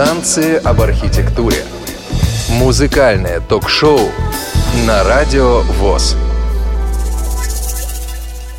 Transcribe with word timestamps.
Танцы 0.00 0.56
об 0.64 0.80
архитектуре. 0.80 1.58
Музыкальное 2.58 3.38
ток-шоу 3.38 3.98
на 4.86 5.04
радио 5.04 5.60
ВОЗ. 5.76 6.16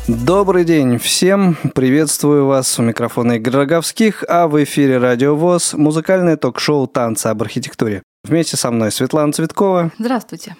Добрый 0.06 0.64
день 0.64 0.98
всем. 0.98 1.56
Приветствую 1.74 2.46
вас 2.46 2.78
у 2.78 2.84
микрофона 2.84 3.38
Игорь 3.38 3.54
Роговских, 3.54 4.22
а 4.28 4.46
в 4.46 4.62
эфире 4.62 4.98
Радио 4.98 5.34
ВОЗ 5.34 5.74
музыкальное 5.74 6.36
ток-шоу 6.36 6.86
«Танцы 6.86 7.26
об 7.26 7.42
архитектуре». 7.42 8.04
Вместе 8.22 8.56
со 8.56 8.70
мной 8.70 8.92
Светлана 8.92 9.32
Цветкова. 9.32 9.90
Здравствуйте. 9.98 10.54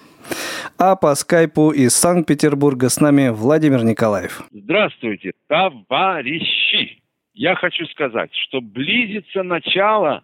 А 0.77 0.97
по 0.97 1.15
скайпу 1.15 1.71
из 1.71 1.95
Санкт-Петербурга 1.95 2.89
с 2.89 2.99
нами 2.99 3.29
Владимир 3.29 3.85
Николаев. 3.85 4.43
Здравствуйте, 4.51 5.31
товарищи! 5.47 6.99
Я 7.33 7.55
хочу 7.55 7.85
сказать, 7.85 8.31
что 8.33 8.59
близится 8.59 9.43
начало 9.43 10.23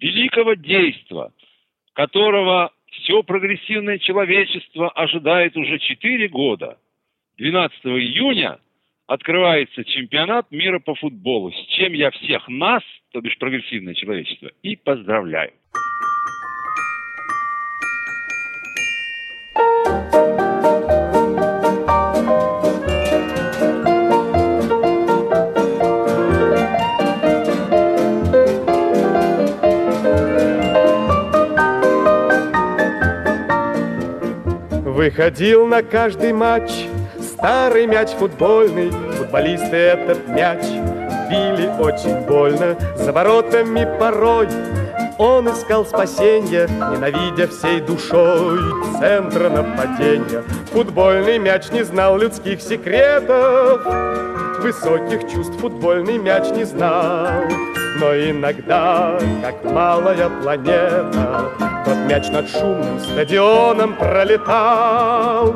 великого 0.00 0.54
действа, 0.54 1.32
которого 1.92 2.72
все 2.90 3.22
прогрессивное 3.22 3.98
человечество 3.98 4.90
ожидает 4.90 5.56
уже 5.56 5.78
4 5.78 6.28
года. 6.28 6.78
12 7.38 7.86
июня 7.86 8.58
открывается 9.06 9.84
чемпионат 9.84 10.50
мира 10.50 10.78
по 10.78 10.94
футболу, 10.94 11.52
с 11.52 11.66
чем 11.76 11.92
я 11.92 12.10
всех 12.10 12.48
нас, 12.48 12.82
то 13.12 13.20
бишь 13.20 13.38
прогрессивное 13.38 13.94
человечество, 13.94 14.50
и 14.62 14.76
поздравляю. 14.76 15.52
Выходил 34.98 35.64
на 35.64 35.84
каждый 35.84 36.32
матч. 36.32 36.72
Старый 37.20 37.86
мяч 37.86 38.08
футбольный. 38.18 38.90
Футболисты 39.16 39.76
этот 39.76 40.26
мяч 40.26 40.64
Били 41.30 41.68
очень 41.78 42.26
больно. 42.26 42.76
За 42.96 43.12
воротами 43.12 43.86
порой 44.00 44.48
он 45.16 45.48
искал 45.52 45.86
спасения, 45.86 46.66
ненавидя 46.90 47.46
всей 47.46 47.80
душой. 47.80 48.58
Центра 48.98 49.48
нападения. 49.48 50.42
Футбольный 50.72 51.38
мяч 51.38 51.70
не 51.70 51.84
знал 51.84 52.18
людских 52.18 52.60
секретов, 52.60 53.86
высоких 54.60 55.28
чувств 55.30 55.56
футбольный 55.60 56.18
мяч 56.18 56.50
не 56.50 56.64
знал. 56.64 57.44
Но 58.00 58.14
иногда, 58.14 59.18
как 59.42 59.64
малая 59.64 60.28
планета, 60.28 61.50
тот 61.84 61.96
мяч 62.06 62.28
над 62.28 62.48
шумным 62.48 63.00
стадионом 63.00 63.96
пролетал. 63.96 65.54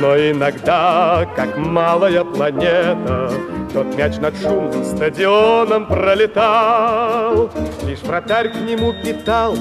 Но 0.00 0.16
иногда, 0.16 1.26
как 1.34 1.56
малая 1.56 2.24
планета, 2.24 3.32
Тот 3.72 3.94
мяч 3.96 4.16
над 4.16 4.34
шумным 4.36 4.84
стадионом 4.84 5.86
пролетал. 5.86 7.50
Лишь 7.84 8.00
вратарь 8.00 8.48
к 8.48 8.54
нему 8.54 8.94
питал 9.04 9.54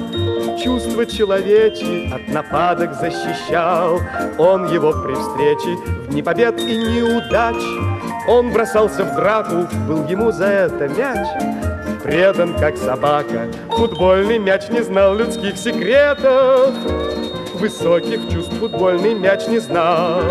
чувства 0.64 1.05
человечьи, 1.05 2.11
От 2.14 2.27
нападок 2.33 2.94
защищал. 2.94 3.99
Он 4.38 4.72
его 4.72 4.94
при 4.94 5.14
встрече 5.14 5.75
в 5.75 6.09
дни 6.09 6.23
побед 6.23 6.59
и 6.59 6.77
неудач 6.77 7.61
Он 8.27 8.52
бросался 8.52 9.03
в 9.03 9.16
драку, 9.16 9.67
был 9.88 10.08
ему 10.08 10.31
за 10.31 10.45
это 10.45 10.88
мяч 10.88 11.27
предан, 12.03 12.58
как 12.58 12.77
собака. 12.77 13.48
Футбольный 13.70 14.39
мяч 14.39 14.70
не 14.70 14.81
знал 14.81 15.15
людских 15.15 15.58
секретов. 15.58 16.73
Высоких 17.55 18.30
чувств 18.31 18.54
футбольный 18.60 19.14
мяч 19.14 19.48
не 19.48 19.60
знал 19.60 20.21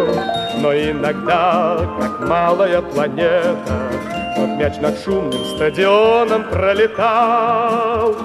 Но 0.59 0.73
иногда, 0.75 1.77
как 2.01 2.27
малая 2.29 2.81
планета 2.81 3.91
Тот 4.37 4.49
мяч 4.59 4.77
над 4.81 4.99
шумным 4.99 5.45
стадионом 5.57 6.45
пролетал 6.45 8.17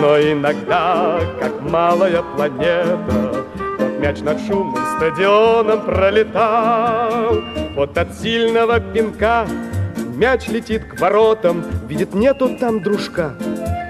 Но 0.00 0.20
иногда, 0.20 1.20
как 1.40 1.60
малая 1.62 2.22
планета 2.22 3.44
Тот 3.78 3.98
мяч 3.98 4.20
над 4.20 4.38
шумным 4.46 4.84
стадионом 4.96 5.80
пролетал 5.80 7.36
Вот 7.74 7.96
от 7.96 8.14
сильного 8.14 8.80
пинка 8.80 9.46
Мяч 10.14 10.46
летит 10.46 10.84
к 10.84 11.00
воротам, 11.00 11.64
видит, 11.88 12.14
нету 12.14 12.56
там 12.56 12.80
дружка. 12.80 13.34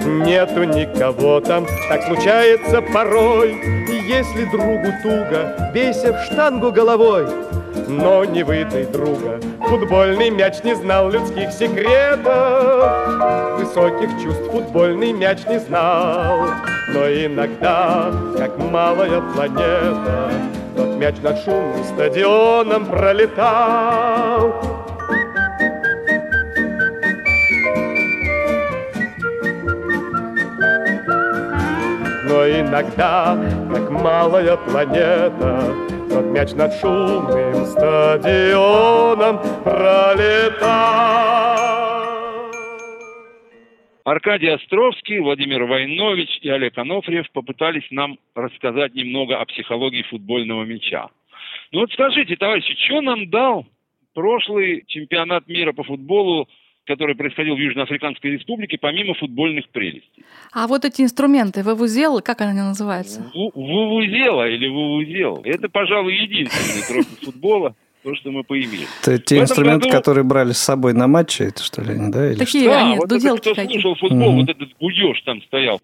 Нету 0.04 0.64
никого 0.64 1.40
там, 1.40 1.66
так 1.88 2.02
случается 2.02 2.82
порой. 2.82 3.54
Если 4.06 4.44
другу 4.44 4.92
туго, 5.02 5.70
бейся 5.72 6.12
в 6.12 6.22
штангу 6.24 6.70
головой. 6.70 7.26
Но 7.88 8.24
не 8.24 8.42
выдай 8.42 8.84
друга, 8.84 9.40
футбольный 9.66 10.28
мяч 10.28 10.62
не 10.62 10.74
знал 10.74 11.10
людских 11.10 11.50
секретов. 11.52 12.28
Высоких 13.58 14.10
чувств 14.22 14.50
футбольный 14.50 15.12
мяч 15.12 15.38
не 15.48 15.58
знал. 15.58 16.48
Но 16.88 17.08
иногда, 17.08 18.12
как 18.36 18.58
малая 18.58 19.22
планета, 19.34 20.30
тот 20.76 20.96
мяч 20.96 21.14
над 21.22 21.38
шумным 21.42 21.82
стадионом 21.84 22.84
пролетал. 22.86 24.83
Иногда, 32.60 33.36
как 33.72 33.90
малая 33.90 34.56
планета, 34.56 35.74
тот 36.10 36.24
мяч 36.26 36.52
над 36.52 36.72
шумным 36.74 37.64
стадионом 37.66 39.38
пролетал. 39.64 41.14
Аркадий 44.04 44.48
Островский, 44.48 45.18
Владимир 45.20 45.64
Войнович 45.64 46.38
и 46.42 46.48
Олег 46.50 46.76
Анофриев 46.76 47.30
попытались 47.32 47.86
нам 47.90 48.18
рассказать 48.34 48.94
немного 48.94 49.40
о 49.40 49.46
психологии 49.46 50.02
футбольного 50.02 50.64
мяча. 50.64 51.08
Ну 51.72 51.80
вот 51.80 51.92
скажите, 51.92 52.36
товарищи, 52.36 52.76
что 52.84 53.00
нам 53.00 53.30
дал 53.30 53.66
прошлый 54.12 54.84
чемпионат 54.86 55.48
мира 55.48 55.72
по 55.72 55.82
футболу 55.84 56.48
который 56.86 57.14
происходил 57.14 57.54
в 57.54 57.58
Южноафриканской 57.58 58.32
Республике, 58.32 58.78
помимо 58.78 59.14
футбольных 59.14 59.68
прелестей. 59.70 60.24
А 60.52 60.66
вот 60.66 60.84
эти 60.84 61.02
инструменты, 61.02 61.62
вывузел, 61.62 62.20
как 62.20 62.40
они 62.40 62.60
называются? 62.60 63.30
Вывузела 63.34 64.48
или 64.48 64.68
вывузел. 64.68 65.40
Это, 65.44 65.68
пожалуй, 65.68 66.14
единственное, 66.14 66.84
кроме 66.86 67.04
футбола, 67.22 67.74
то, 68.02 68.14
что 68.14 68.30
мы 68.30 68.44
поимели. 68.44 68.86
Это 69.02 69.18
те 69.18 69.40
инструменты, 69.40 69.88
году... 69.88 69.98
которые 69.98 70.24
брали 70.24 70.52
с 70.52 70.58
собой 70.58 70.92
на 70.92 71.08
матче, 71.08 71.44
это 71.44 71.62
что 71.62 71.80
ли, 71.82 71.94
да? 72.10 72.30
Или 72.30 72.38
Такие 72.38 72.64
что? 72.64 72.78
они, 72.78 72.94
да, 72.94 73.00
вот 73.00 73.12
это, 73.12 73.36
кто 73.36 73.54
какие. 73.54 73.80
слушал 73.80 73.94
футбол, 73.96 74.28
угу. 74.28 74.40
вот 74.40 74.50
этот 74.50 74.68
гудеж 74.78 75.22
там 75.22 75.42
стоял. 75.42 75.80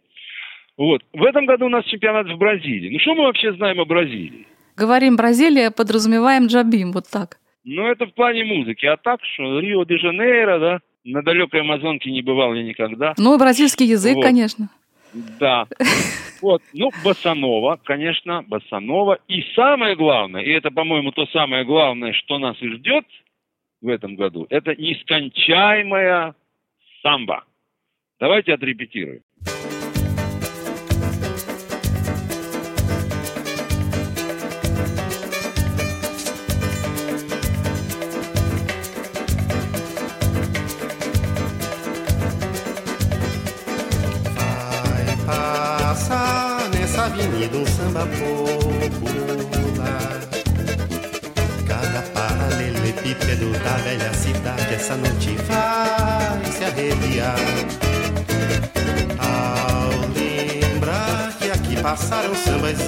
Вот. 0.76 1.02
В 1.12 1.24
этом 1.24 1.46
году 1.46 1.66
у 1.66 1.68
нас 1.70 1.84
чемпионат 1.86 2.26
в 2.26 2.36
Бразилии. 2.36 2.90
Ну, 2.92 2.98
что 3.00 3.14
мы 3.14 3.24
вообще 3.24 3.52
знаем 3.54 3.80
о 3.80 3.84
Бразилии? 3.84 4.46
Говорим 4.76 5.16
Бразилия, 5.16 5.70
подразумеваем 5.70 6.46
джабим, 6.46 6.92
вот 6.92 7.04
так. 7.10 7.38
Ну, 7.64 7.86
это 7.86 8.06
в 8.06 8.14
плане 8.14 8.44
музыки. 8.44 8.86
А 8.86 8.96
так, 8.96 9.20
что 9.34 9.60
Рио-де-Жанейро, 9.60 10.58
да, 10.58 10.80
на 11.04 11.22
далекой 11.22 11.60
Амазонке 11.60 12.10
не 12.10 12.22
бывал 12.22 12.54
я 12.54 12.62
никогда. 12.62 13.14
Ну, 13.16 13.38
бразильский 13.38 13.86
язык, 13.86 14.16
вот. 14.16 14.24
конечно. 14.24 14.68
Да. 15.38 15.66
Вот, 16.42 16.62
ну, 16.72 16.90
Басанова, 17.04 17.78
конечно, 17.84 18.42
Басанова. 18.42 19.18
И 19.28 19.42
самое 19.54 19.94
главное, 19.94 20.40
и 20.40 20.50
это, 20.50 20.70
по-моему, 20.70 21.12
то 21.12 21.26
самое 21.26 21.66
главное, 21.66 22.14
что 22.14 22.38
нас 22.38 22.56
и 22.62 22.68
ждет 22.68 23.04
в 23.82 23.88
этом 23.88 24.16
году, 24.16 24.46
это 24.48 24.74
нескончаемая 24.74 26.34
самбо. 27.02 27.44
Давайте 28.18 28.54
отрепетируем. 28.54 29.20
de 47.50 47.56
um 47.56 47.66
samba 47.66 48.06
popular. 48.06 49.40
Cada 51.66 52.02
paralelepípedo 52.14 53.50
da 53.64 53.76
velha 53.78 54.12
cidade 54.14 54.74
essa 54.74 54.96
noite 54.96 55.36
vai 55.48 56.44
se 56.52 56.64
arrepiar. 56.64 57.36
Ao 59.18 59.90
lembrar 60.14 61.32
que 61.38 61.50
aqui 61.50 61.76
passaram 61.82 62.34
sambas 62.34 62.78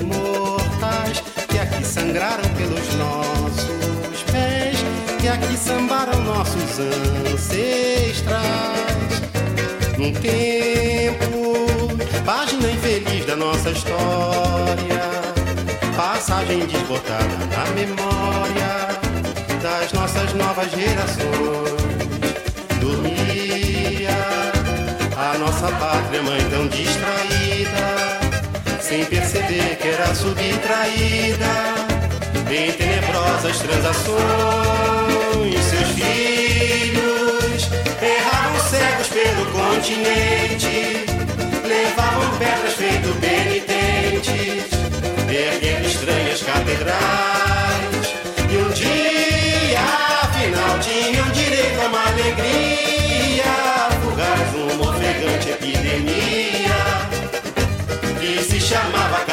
imortais, 0.00 1.22
que 1.48 1.58
aqui 1.58 1.84
sangraram 1.84 2.48
pelos 2.56 2.94
nossos 2.94 4.22
pés, 4.32 4.78
que 5.20 5.28
aqui 5.28 5.56
sambaram 5.56 6.20
nossos 6.24 6.80
ancestrais. 6.80 8.38
Num 9.96 10.12
tempo 10.12 11.47
página 12.24 12.70
infeliz 12.70 13.24
da 13.26 13.36
nossa 13.36 13.70
história, 13.70 15.02
passagem 15.96 16.66
desbotada 16.66 17.24
na 17.50 17.64
memória 17.72 18.88
das 19.62 19.92
nossas 19.92 20.32
novas 20.34 20.70
gerações. 20.70 21.78
Dormia 22.80 24.10
a 25.16 25.38
nossa 25.38 25.68
pátria 25.72 26.22
mãe 26.22 26.40
tão 26.50 26.68
distraída, 26.68 28.20
sem 28.80 29.04
perceber 29.04 29.76
que 29.76 29.88
era 29.88 30.14
subtraída 30.14 31.78
em 32.50 32.72
tenebrosas 32.72 33.58
transações. 33.58 34.18
Seus 35.68 35.88
filhos 35.90 37.68
erraram 38.00 38.60
cegos 38.60 39.08
pelo 39.08 39.46
continente 39.52 41.17
levavam 41.78 42.36
pedras 42.38 42.74
feito 42.74 43.08
penitentes, 43.20 44.66
erguendo 45.30 45.86
estranhas 45.86 46.42
catedrais. 46.42 48.06
E 48.50 48.56
um 48.56 48.70
dia, 48.70 49.80
afinal, 50.22 50.78
tinham 50.80 51.28
direito 51.30 51.80
a 51.80 51.86
uma 51.86 52.06
alegria, 52.08 53.44
fugaz 54.02 54.54
uma 54.54 54.90
ofegante 54.90 55.50
epidemia, 55.50 56.78
que 58.18 58.42
se 58.42 58.60
chamava 58.60 59.27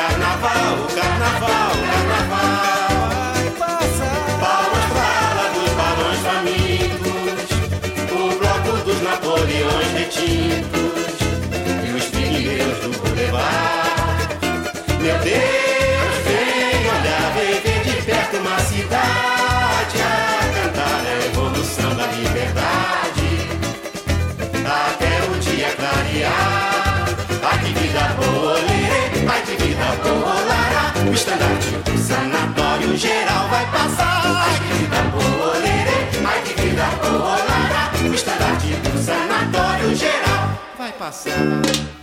no 32.95 32.99
geral 32.99 33.49
vai 33.49 33.65
passar. 33.71 34.25
É 34.25 34.29
ai 34.29 34.59
que 34.59 34.73
vida 34.73 34.95
colorere, 35.11 36.25
ai 36.25 36.41
que 36.43 36.61
vida 36.61 36.85
colorada. 37.01 38.09
O 38.09 38.13
estandarte 38.13 38.67
do 38.67 39.03
sanatório 39.03 39.95
geral 39.95 40.49
vai 40.77 40.91
passar. 40.93 41.94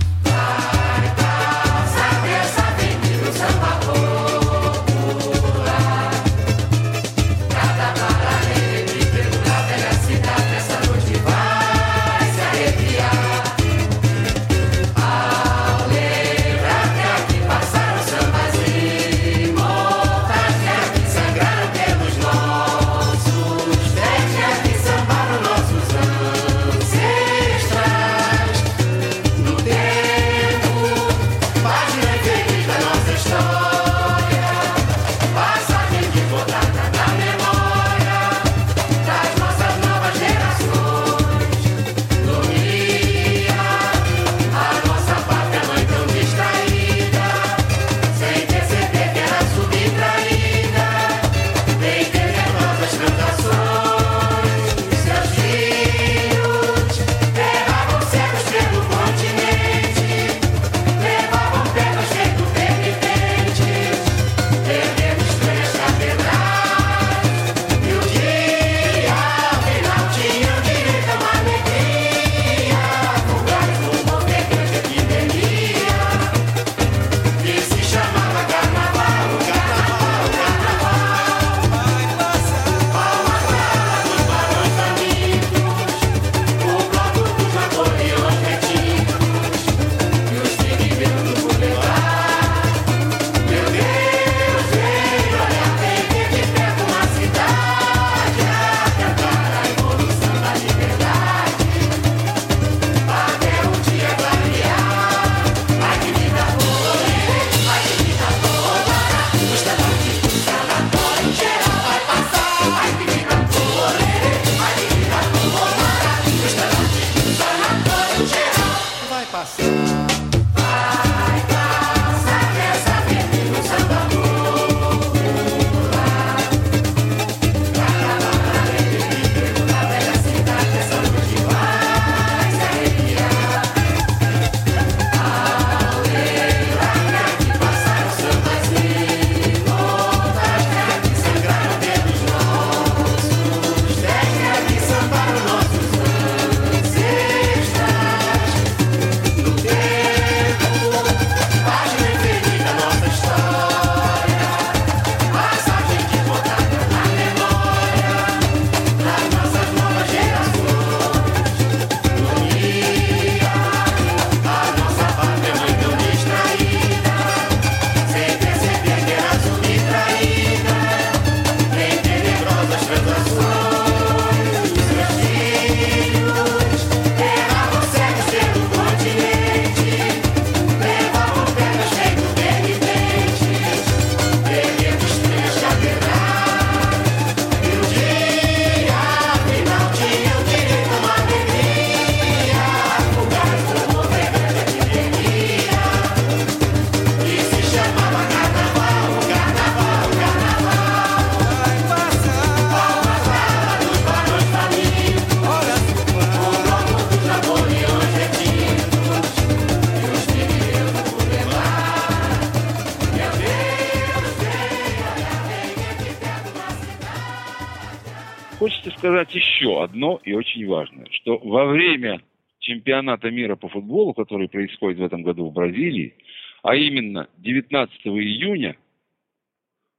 Сказать 219.03 219.35
еще 219.35 219.83
одно 219.83 220.21
и 220.23 220.33
очень 220.33 220.65
важное, 220.65 221.07
что 221.11 221.37
во 221.39 221.67
время 221.67 222.21
чемпионата 222.61 223.33
мира 223.33 223.57
по 223.57 223.69
футболу, 223.69 224.15
который 224.15 224.49
происходит 224.49 225.01
в 225.01 225.05
этом 225.05 225.25
году 225.25 225.47
в 225.47 225.53
Бразилии, 225.53 226.15
а 226.63 226.77
именно 226.77 227.29
19 227.39 228.07
июня, 228.07 228.77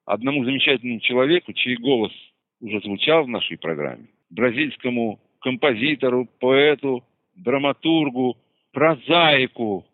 одному 0.06 0.46
замечательному 0.46 1.02
человеку, 1.02 1.52
чей 1.52 1.76
голос 1.76 2.14
уже 2.62 2.80
звучал 2.80 3.26
в 3.26 3.28
нашей 3.28 3.58
программе, 3.58 4.08
бразильскому 4.30 5.20
композитору, 5.42 6.30
поэту, 6.40 7.04
драматургу, 7.36 8.38
прозаику, 8.72 9.86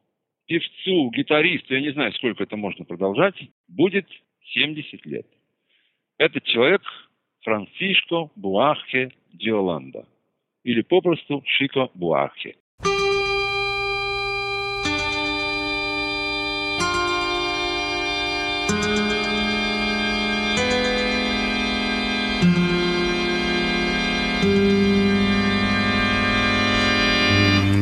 певцу, 0.45 1.09
гитаристу, 1.09 1.73
я 1.73 1.81
не 1.81 1.93
знаю, 1.93 2.13
сколько 2.13 2.43
это 2.43 2.55
можно 2.57 2.85
продолжать, 2.85 3.35
будет 3.67 4.05
70 4.53 5.03
лет. 5.07 5.25
Этот 6.19 6.43
человек 6.43 6.83
Francisco 7.43 8.29
Buarque 8.35 9.09
de 9.33 9.51
Holanda 9.51 10.05
ili 10.63 10.83
poprostu 10.83 11.41
Chico 11.45 11.89
Buarque. 11.95 12.55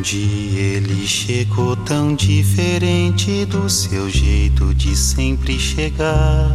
dia 0.02 0.78
ele 0.78 1.06
chegou 1.06 1.76
tão 1.76 2.16
diferente 2.16 3.46
do 3.46 3.70
seu 3.70 4.10
jeito 4.10 4.74
de 4.74 4.96
sempre 4.96 5.60
chegar. 5.60 6.48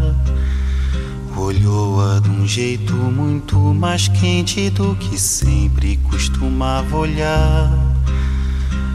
Olhou-a 1.36 2.20
de 2.20 2.28
um 2.28 2.46
jeito 2.46 2.94
muito 2.94 3.56
mais 3.56 4.08
quente 4.08 4.68
do 4.70 4.94
que 4.96 5.18
sempre 5.18 5.96
costumava 6.10 6.96
olhar. 6.96 7.70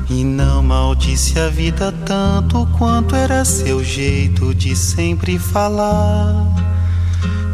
E 0.09 0.23
não 0.23 0.63
maldisse 0.63 1.37
a 1.39 1.49
vida 1.49 1.91
tanto 2.05 2.67
quanto 2.77 3.15
era 3.15 3.43
seu 3.43 3.83
jeito 3.83 4.53
de 4.53 4.75
sempre 4.75 5.37
falar. 5.37 6.47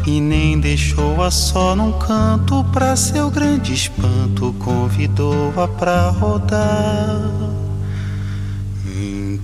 E 0.06 0.20
nem 0.20 0.60
deixou-a 0.60 1.30
só 1.30 1.74
num 1.74 1.92
canto, 1.92 2.62
pra 2.64 2.94
seu 2.94 3.30
grande 3.30 3.72
espanto, 3.72 4.54
convidou-a 4.58 5.66
pra 5.66 6.10
rodar. 6.10 7.63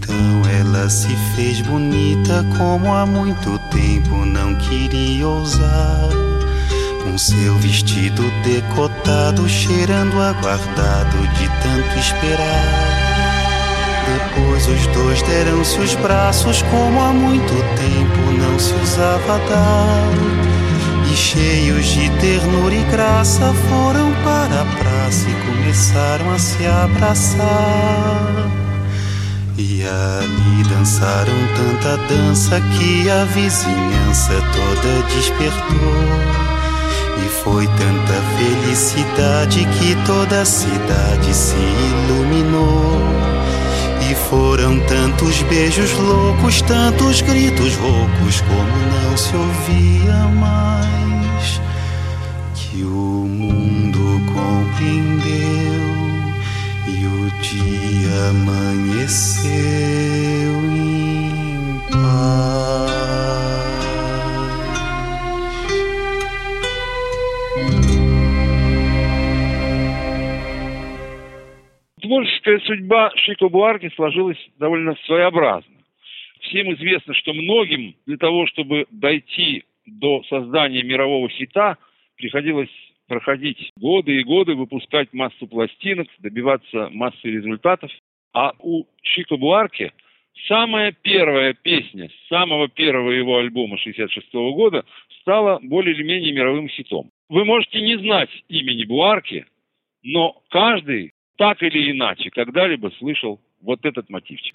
Então 0.01 0.43
ela 0.51 0.89
se 0.89 1.15
fez 1.37 1.61
bonita 1.61 2.45
como 2.57 2.91
há 2.95 3.05
muito 3.05 3.59
tempo 3.71 4.25
não 4.25 4.55
queria 4.55 5.27
ousar. 5.29 6.09
Com 7.03 7.19
seu 7.19 7.55
vestido 7.59 8.23
decotado, 8.43 9.47
cheirando 9.47 10.19
aguardado 10.21 11.19
de 11.35 11.49
tanto 11.63 11.99
esperar. 11.99 13.11
Depois 14.07 14.67
os 14.69 14.87
dois 14.89 15.21
deram-se 15.23 15.79
os 15.79 15.95
braços 15.97 16.63
como 16.63 17.01
há 17.01 17.13
muito 17.13 17.55
tempo 17.77 18.33
não 18.39 18.59
se 18.59 18.73
usava 18.83 19.39
dar. 19.51 21.13
E 21.13 21.15
cheios 21.15 21.85
de 21.87 22.09
ternura 22.21 22.75
e 22.75 22.85
graça 22.85 23.53
foram 23.69 24.13
para 24.25 24.63
a 24.63 24.65
praça 24.79 25.29
e 25.29 25.35
começaram 25.47 26.33
a 26.33 26.39
se 26.39 26.65
abraçar. 26.67 28.60
E 29.63 29.83
ali 29.83 30.63
dançaram 30.71 31.35
tanta 31.55 31.99
dança 32.09 32.59
que 32.63 33.11
a 33.11 33.27
vizinhança 33.27 34.33
toda 34.55 35.03
despertou. 35.15 36.09
E 37.23 37.29
foi 37.45 37.67
tanta 37.67 38.15
felicidade 38.39 39.67
que 39.67 39.95
toda 40.07 40.41
a 40.41 40.45
cidade 40.47 41.35
se 41.35 41.57
iluminou. 41.57 43.03
E 44.11 44.15
foram 44.31 44.81
tantos 44.87 45.43
beijos 45.43 45.93
loucos, 45.93 46.63
tantos 46.63 47.21
gritos 47.21 47.77
roucos, 47.77 48.41
como 48.41 49.09
não 49.11 49.15
se 49.15 49.37
ouvia 49.37 50.27
mais. 50.41 51.61
Que 52.55 52.83
o 52.83 53.27
mundo 53.29 54.23
compreendeu 54.33 55.50
Творческая 72.03 72.61
судьба 72.61 73.11
Шико 73.17 73.49
Буарки 73.49 73.91
сложилась 73.97 74.39
довольно 74.59 74.95
своеобразно. 75.07 75.77
Всем 76.41 76.73
известно, 76.75 77.15
что 77.15 77.33
многим 77.33 77.95
для 78.07 78.19
того, 78.19 78.47
чтобы 78.49 78.87
дойти 78.91 79.65
до 79.87 80.23
создания 80.29 80.83
мирового 80.83 81.29
хита, 81.31 81.79
приходилось 82.17 82.69
проходить 83.11 83.73
годы 83.77 84.21
и 84.21 84.23
годы, 84.23 84.55
выпускать 84.55 85.13
массу 85.13 85.49
пластинок, 85.49 86.07
добиваться 86.21 86.89
массы 86.93 87.25
результатов. 87.25 87.91
А 88.33 88.53
у 88.61 88.85
Шико 89.03 89.37
Буарки 89.37 89.93
самая 90.47 90.93
первая 90.93 91.53
песня 91.55 92.09
с 92.09 92.29
самого 92.29 92.69
первого 92.69 93.11
его 93.11 93.39
альбома 93.39 93.79
66 93.79 94.33
года 94.33 94.85
стала 95.21 95.59
более 95.61 95.93
или 95.97 96.05
менее 96.05 96.33
мировым 96.33 96.69
хитом. 96.69 97.11
Вы 97.29 97.45
можете 97.45 97.81
не 97.81 97.99
знать 97.99 98.31
имени 98.49 98.85
Буарки, 98.85 99.45
но 100.05 100.41
каждый 100.49 101.11
так 101.37 101.61
или 101.65 101.91
иначе 101.91 102.31
когда-либо 102.31 102.93
слышал 103.01 103.41
вот 103.61 103.85
этот 103.85 104.09
мотивчик. 104.09 104.55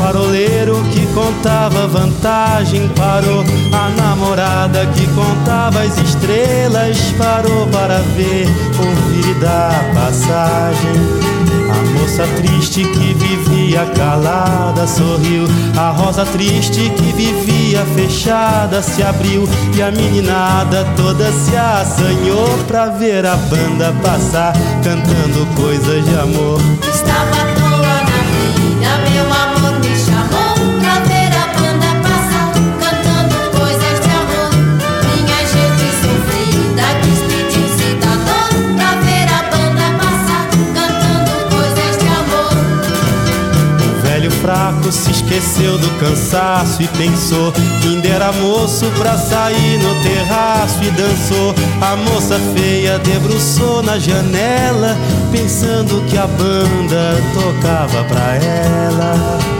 Faroleiro 0.00 0.82
que 0.84 1.06
contava 1.08 1.86
vantagem 1.86 2.88
parou. 2.96 3.44
A 3.70 3.90
namorada 3.90 4.86
que 4.86 5.06
contava 5.08 5.82
as 5.82 5.98
estrelas 5.98 6.96
parou 7.18 7.66
para 7.66 7.98
ver, 8.16 8.46
ouvir 8.78 9.30
e 9.30 9.34
dar 9.34 9.92
passagem. 9.92 11.30
A 11.70 11.98
moça 11.98 12.26
triste 12.36 12.82
que 12.82 13.12
vivia 13.12 13.84
calada 13.94 14.86
sorriu. 14.86 15.44
A 15.76 15.90
rosa 15.90 16.24
triste 16.24 16.88
que 16.96 17.12
vivia 17.12 17.84
fechada 17.94 18.80
se 18.80 19.02
abriu. 19.02 19.46
E 19.76 19.82
a 19.82 19.90
meninada 19.90 20.86
toda 20.96 21.30
se 21.30 21.54
assanhou 21.54 22.48
pra 22.66 22.86
ver 22.86 23.26
a 23.26 23.36
banda 23.36 23.94
passar, 24.02 24.54
cantando 24.82 25.46
coisas 25.54 26.02
de 26.06 26.18
amor. 26.18 26.58
Estava 26.88 27.36
à 27.36 27.54
toa 27.54 28.10
na 28.10 28.19
esqueceu 45.30 45.78
do 45.78 45.88
cansaço 46.00 46.82
e 46.82 46.88
pensou 46.88 47.52
que 47.52 47.88
ainda 47.88 48.08
era 48.08 48.32
moço 48.32 48.86
pra 48.98 49.16
sair 49.16 49.78
no 49.78 49.94
terraço 50.02 50.82
e 50.82 50.90
dançou. 50.90 51.54
A 51.80 51.94
moça 51.94 52.36
feia 52.54 52.98
debruçou 52.98 53.80
na 53.80 53.96
janela, 53.98 54.96
pensando 55.30 56.04
que 56.08 56.18
a 56.18 56.26
banda 56.26 57.16
tocava 57.32 58.04
pra 58.04 58.34
ela. 58.36 59.59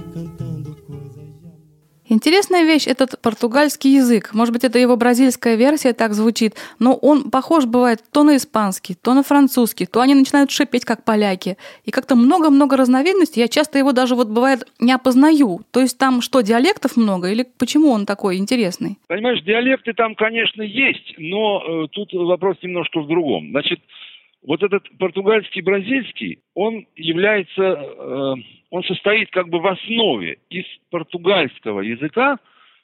Интересная 2.11 2.65
вещь 2.65 2.87
этот 2.87 3.21
португальский 3.21 3.95
язык. 3.95 4.33
Может 4.33 4.51
быть, 4.51 4.65
это 4.65 4.77
его 4.77 4.97
бразильская 4.97 5.55
версия 5.55 5.93
так 5.93 6.11
звучит, 6.11 6.55
но 6.77 6.93
он 6.93 7.31
похож 7.31 7.65
бывает 7.65 7.99
то 8.11 8.23
на 8.23 8.35
испанский, 8.35 8.95
то 9.01 9.13
на 9.13 9.23
французский, 9.23 9.85
то 9.85 10.01
они 10.01 10.13
начинают 10.13 10.51
шипеть, 10.51 10.83
как 10.83 11.05
поляки. 11.05 11.55
И 11.85 11.91
как-то 11.91 12.17
много-много 12.17 12.75
разновидностей. 12.75 13.41
Я 13.41 13.47
часто 13.47 13.77
его 13.77 13.93
даже 13.93 14.15
вот 14.15 14.27
бывает 14.27 14.67
не 14.77 14.91
опознаю. 14.91 15.61
То 15.71 15.79
есть 15.79 15.97
там 15.97 16.21
что, 16.21 16.41
диалектов 16.41 16.97
много 16.97 17.31
или 17.31 17.45
почему 17.57 17.91
он 17.91 18.05
такой 18.05 18.35
интересный? 18.35 18.97
Понимаешь, 19.07 19.41
диалекты 19.43 19.93
там, 19.93 20.15
конечно, 20.15 20.63
есть, 20.63 21.13
но 21.17 21.63
э, 21.85 21.87
тут 21.91 22.11
вопрос 22.11 22.57
немножко 22.61 22.99
в 22.99 23.07
другом. 23.07 23.51
Значит, 23.51 23.79
вот 24.45 24.61
этот 24.63 24.83
португальский 24.97 25.61
бразильский, 25.61 26.39
он 26.55 26.87
является, 26.97 27.63
э, 27.63 28.33
он 28.71 28.83
состоит 28.83 29.29
как 29.29 29.49
бы 29.49 29.59
в 29.59 29.67
основе 29.67 30.39
из 30.49 30.65
португальского 30.89 31.81
языка, 31.81 32.39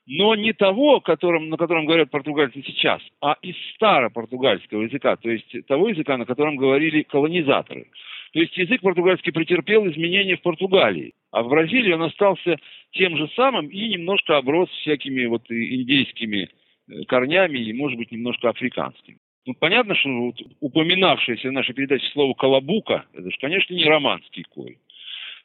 но 0.06 0.36
не 0.36 0.54
того, 0.54 1.02
которым, 1.02 1.50
на 1.50 1.58
котором 1.58 1.86
говорят 1.86 2.12
португальцы 2.12 2.62
сейчас, 2.66 3.02
а 3.22 3.38
из 3.42 3.56
старопортугальского 3.76 4.84
языка, 4.84 5.16
то 5.16 5.30
есть 5.30 5.66
того 5.66 5.90
языка, 5.90 6.18
на 6.18 6.26
котором 6.26 6.56
говорили 6.56 7.02
колонизаторы. 7.02 7.88
То 8.34 8.40
есть 8.40 8.56
язык 8.58 8.82
португальский 8.82 9.32
претерпел 9.32 9.88
изменения 9.90 10.36
в 10.36 10.42
Португалии, 10.42 11.14
а 11.32 11.44
в 11.44 11.50
Бразилии 11.50 11.94
он 11.94 12.04
остался 12.04 12.58
тем 12.92 13.18
же 13.18 13.30
самым 13.36 13.68
и 13.68 13.88
немножко 13.90 14.38
оброс 14.38 14.70
всякими 14.70 15.26
вот 15.26 15.50
индейскими 15.50 16.50
э, 16.90 17.04
корнями 17.08 17.60
и, 17.60 17.74
может 17.74 17.98
быть, 17.98 18.12
немножко 18.12 18.50
африканскими. 18.50 19.18
Ну, 19.46 19.54
понятно, 19.54 19.96
что 19.96 20.10
вот 20.10 20.36
упоминавшееся 20.60 21.48
в 21.48 21.54
нашей 21.54 21.74
передаче 21.74 22.06
слово 22.12 22.34
«колобука»– 22.34 23.06
это 23.14 23.32
же, 23.32 23.38
конечно, 23.40 23.74
не 23.74 23.86
романский 23.86 24.44
корень. 24.44 24.78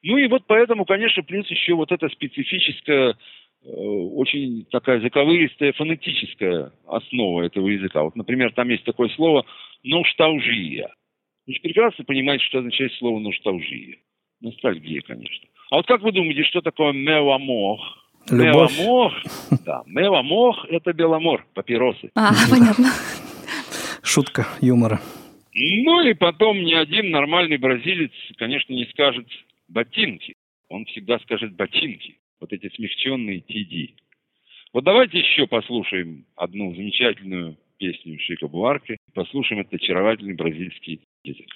Ну 0.03 0.17
и 0.17 0.27
вот 0.27 0.45
поэтому, 0.47 0.85
конечно, 0.85 1.23
плюс 1.23 1.49
еще 1.49 1.75
вот 1.75 1.93
эта 1.93 2.09
специфическая, 2.09 3.17
э, 3.65 3.69
очень 3.69 4.67
такая 4.71 5.01
заковыристая 5.01 5.73
фонетическая 5.75 6.73
основа 6.87 7.43
этого 7.43 7.69
языка. 7.69 8.03
Вот, 8.03 8.17
например, 8.17 8.53
там 8.53 8.69
есть 8.69 8.85
такое 8.85 9.09
слово 9.11 9.45
«ношталжия». 9.85 10.93
Вы 11.47 11.55
же 11.55 11.61
прекрасно 11.61 12.05
понимаете, 12.05 12.45
что 12.45 12.59
означает 12.59 12.93
слово 12.95 13.21
«ношталжия». 13.21 13.99
Ностальгия, 14.41 15.03
конечно. 15.03 15.49
А 15.71 15.77
вот 15.77 15.87
как 15.87 16.03
вы 16.03 16.11
думаете, 16.11 16.43
что 16.45 16.61
такое 16.61 16.93
«меламох»? 16.93 17.81
Любовь. 18.31 18.79
Меламох, 18.79 19.13
да, 19.65 19.83
меламох– 19.87 20.67
это 20.71 20.93
беломор, 20.93 21.47
папиросы. 21.55 22.11
А, 22.15 22.31
понятно. 22.51 22.87
Шутка 24.03 24.47
юмора. 24.61 25.01
Ну 25.55 26.01
и 26.03 26.15
потом 26.15 26.63
ни 26.63 26.73
один 26.73 27.11
нормальный 27.11 27.59
бразилец, 27.59 28.13
конечно, 28.39 28.73
не 28.73 28.87
скажет 28.87 29.27
ботинки. 29.73 30.35
Он 30.69 30.85
всегда 30.87 31.19
скажет 31.21 31.55
ботинки. 31.55 32.19
Вот 32.41 32.53
эти 32.53 32.69
смягченные 32.75 33.41
TD. 33.41 33.95
Вот 34.73 34.85
давайте 34.85 35.19
еще 35.19 35.47
послушаем 35.47 36.27
одну 36.37 36.75
замечательную 36.75 37.57
песню 37.79 38.19
Шика 38.21 38.49
Буарке. 38.49 38.97
Послушаем 39.15 39.61
этот 39.61 39.75
очаровательный 39.75 40.35
бразильский 40.35 41.01
язык. 41.25 41.49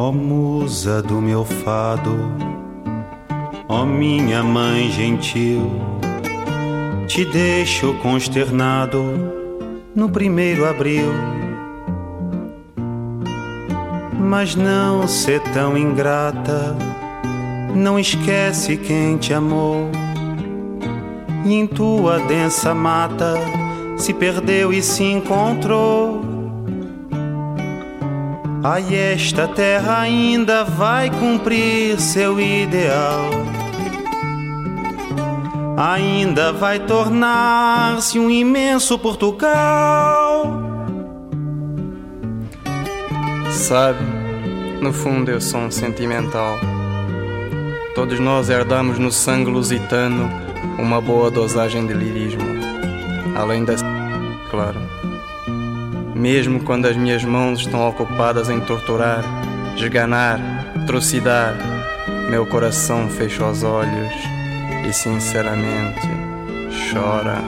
Ó 0.00 0.12
musa 0.12 1.02
do 1.02 1.20
meu 1.20 1.44
fado, 1.44 2.57
ó 3.68 3.84
minha 3.84 4.42
mãe 4.42 4.90
gentil, 4.90 5.70
te 7.06 7.24
deixo 7.26 7.92
consternado 8.02 9.04
no 9.94 10.08
primeiro 10.08 10.66
abril. 10.66 11.12
Mas 14.18 14.54
não 14.54 15.06
ser 15.06 15.40
tão 15.52 15.76
ingrata, 15.76 16.74
não 17.74 17.98
esquece 17.98 18.76
quem 18.76 19.18
te 19.18 19.34
amou. 19.34 19.90
E 21.44 21.54
em 21.54 21.66
tua 21.66 22.18
densa 22.20 22.74
mata 22.74 23.34
se 23.96 24.14
perdeu 24.14 24.72
e 24.72 24.82
se 24.82 25.04
encontrou. 25.04 26.22
Ai, 28.62 28.94
esta 28.94 29.46
terra 29.46 30.00
ainda 30.00 30.64
vai 30.64 31.10
cumprir 31.10 31.98
seu 32.00 32.40
ideal. 32.40 33.47
Ainda 35.80 36.52
vai 36.52 36.80
tornar-se 36.80 38.18
um 38.18 38.28
imenso 38.28 38.98
Portugal. 38.98 40.60
Sabe, 43.48 44.00
no 44.82 44.92
fundo 44.92 45.30
eu 45.30 45.40
sou 45.40 45.60
um 45.60 45.70
sentimental. 45.70 46.58
Todos 47.94 48.18
nós 48.18 48.50
herdamos 48.50 48.98
no 48.98 49.12
sangue 49.12 49.52
lusitano 49.52 50.28
uma 50.80 51.00
boa 51.00 51.30
dosagem 51.30 51.86
de 51.86 51.94
lirismo. 51.94 52.42
Além 53.36 53.64
da. 53.64 53.74
claro. 54.50 54.80
Mesmo 56.12 56.58
quando 56.64 56.86
as 56.86 56.96
minhas 56.96 57.22
mãos 57.22 57.60
estão 57.60 57.88
ocupadas 57.88 58.50
em 58.50 58.58
torturar, 58.58 59.22
esganar, 59.76 60.40
trucidar, 60.88 61.54
meu 62.28 62.44
coração 62.46 63.08
fecha 63.08 63.46
os 63.46 63.62
olhos 63.62 64.37
e 64.88 64.92
sinceramente 64.92 66.08
chora. 66.90 67.42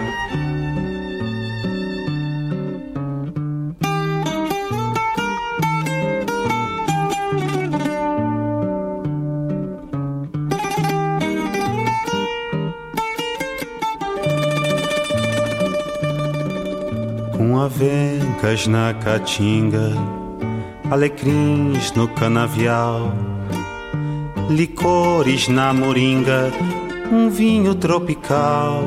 Com 17.34 17.58
avencas 17.58 18.66
na 18.66 18.92
caatinga, 18.92 19.92
alecrins 20.90 21.92
no 21.92 22.06
canavial, 22.08 23.14
licores 24.50 25.48
na 25.48 25.72
moringa, 25.72 26.52
um 27.10 27.28
vinho 27.28 27.74
tropical. 27.74 28.84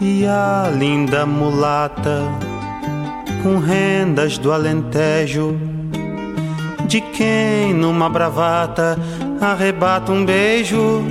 E 0.00 0.24
a 0.26 0.70
linda 0.74 1.26
mulata, 1.26 2.22
com 3.42 3.58
rendas 3.58 4.38
do 4.38 4.52
Alentejo, 4.52 5.56
de 6.86 7.00
quem 7.00 7.74
numa 7.74 8.08
bravata 8.08 8.98
arrebata 9.40 10.12
um 10.12 10.24
beijo. 10.24 11.04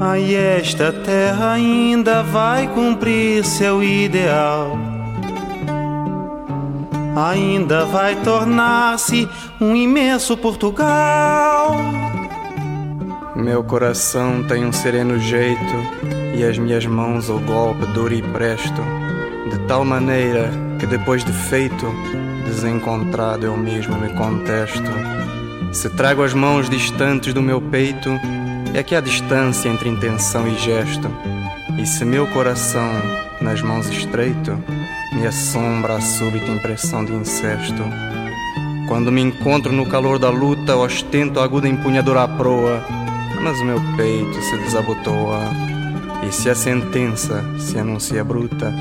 Ai, 0.00 0.34
esta 0.34 0.90
terra 0.92 1.52
ainda 1.52 2.22
vai 2.22 2.68
cumprir 2.68 3.44
seu 3.44 3.82
ideal. 3.82 4.79
Ainda 7.16 7.84
vai 7.86 8.14
tornar-se 8.22 9.28
um 9.60 9.74
imenso 9.74 10.36
Portugal. 10.36 11.76
Meu 13.34 13.64
coração 13.64 14.42
tem 14.44 14.64
um 14.64 14.72
sereno 14.72 15.18
jeito 15.18 15.74
e 16.36 16.44
as 16.44 16.56
minhas 16.58 16.86
mãos 16.86 17.28
o 17.28 17.38
golpe 17.40 17.84
duro 17.86 18.14
e 18.14 18.22
presto, 18.22 18.82
de 19.50 19.58
tal 19.66 19.84
maneira 19.84 20.50
que 20.78 20.86
depois 20.86 21.24
de 21.24 21.32
feito, 21.32 21.86
desencontrado 22.44 23.46
eu 23.46 23.56
mesmo 23.56 23.96
me 23.98 24.10
contesto. 24.10 24.90
Se 25.72 25.88
trago 25.90 26.22
as 26.22 26.32
mãos 26.32 26.68
distantes 26.68 27.34
do 27.34 27.42
meu 27.42 27.60
peito, 27.60 28.10
é 28.72 28.82
que 28.82 28.94
há 28.94 29.00
distância 29.00 29.68
entre 29.68 29.88
intenção 29.88 30.46
e 30.46 30.56
gesto. 30.58 31.10
E 31.78 31.86
se 31.86 32.04
meu 32.04 32.26
coração 32.28 32.90
nas 33.40 33.62
mãos 33.62 33.88
estreito, 33.88 34.62
me 35.12 35.26
assombra 35.26 35.96
a 35.96 36.00
súbita 36.00 36.50
impressão 36.50 37.04
de 37.04 37.12
incesto. 37.12 37.82
Quando 38.88 39.12
me 39.12 39.20
encontro 39.20 39.72
no 39.72 39.86
calor 39.86 40.18
da 40.18 40.30
luta, 40.30 40.76
ostento 40.76 41.40
a 41.40 41.44
aguda 41.44 41.68
empunhadura 41.68 42.24
à 42.24 42.28
proa, 42.28 42.84
mas 43.42 43.58
o 43.60 43.64
meu 43.64 43.80
peito 43.96 44.42
se 44.42 44.56
desabotoa 44.58 45.70
e 46.22 46.28
E 46.28 46.32
se 46.32 46.50
a 46.50 46.54
sentença 46.54 47.44
se 47.58 47.78
anuncia 47.78 48.22
bruta, 48.22 48.72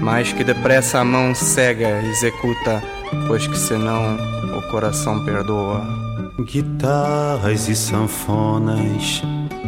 mais 0.00 0.32
que 0.32 0.44
depressa 0.44 1.00
a 1.00 1.04
mão 1.04 1.34
cega 1.34 2.02
executa, 2.02 2.82
pois 3.26 3.46
que 3.46 3.58
senão 3.58 4.16
o 4.56 4.62
coração 4.70 5.24
perdoa. 5.24 5.84
Guitarras 6.38 7.68
e 7.68 7.74
sanfonas, 7.74 9.22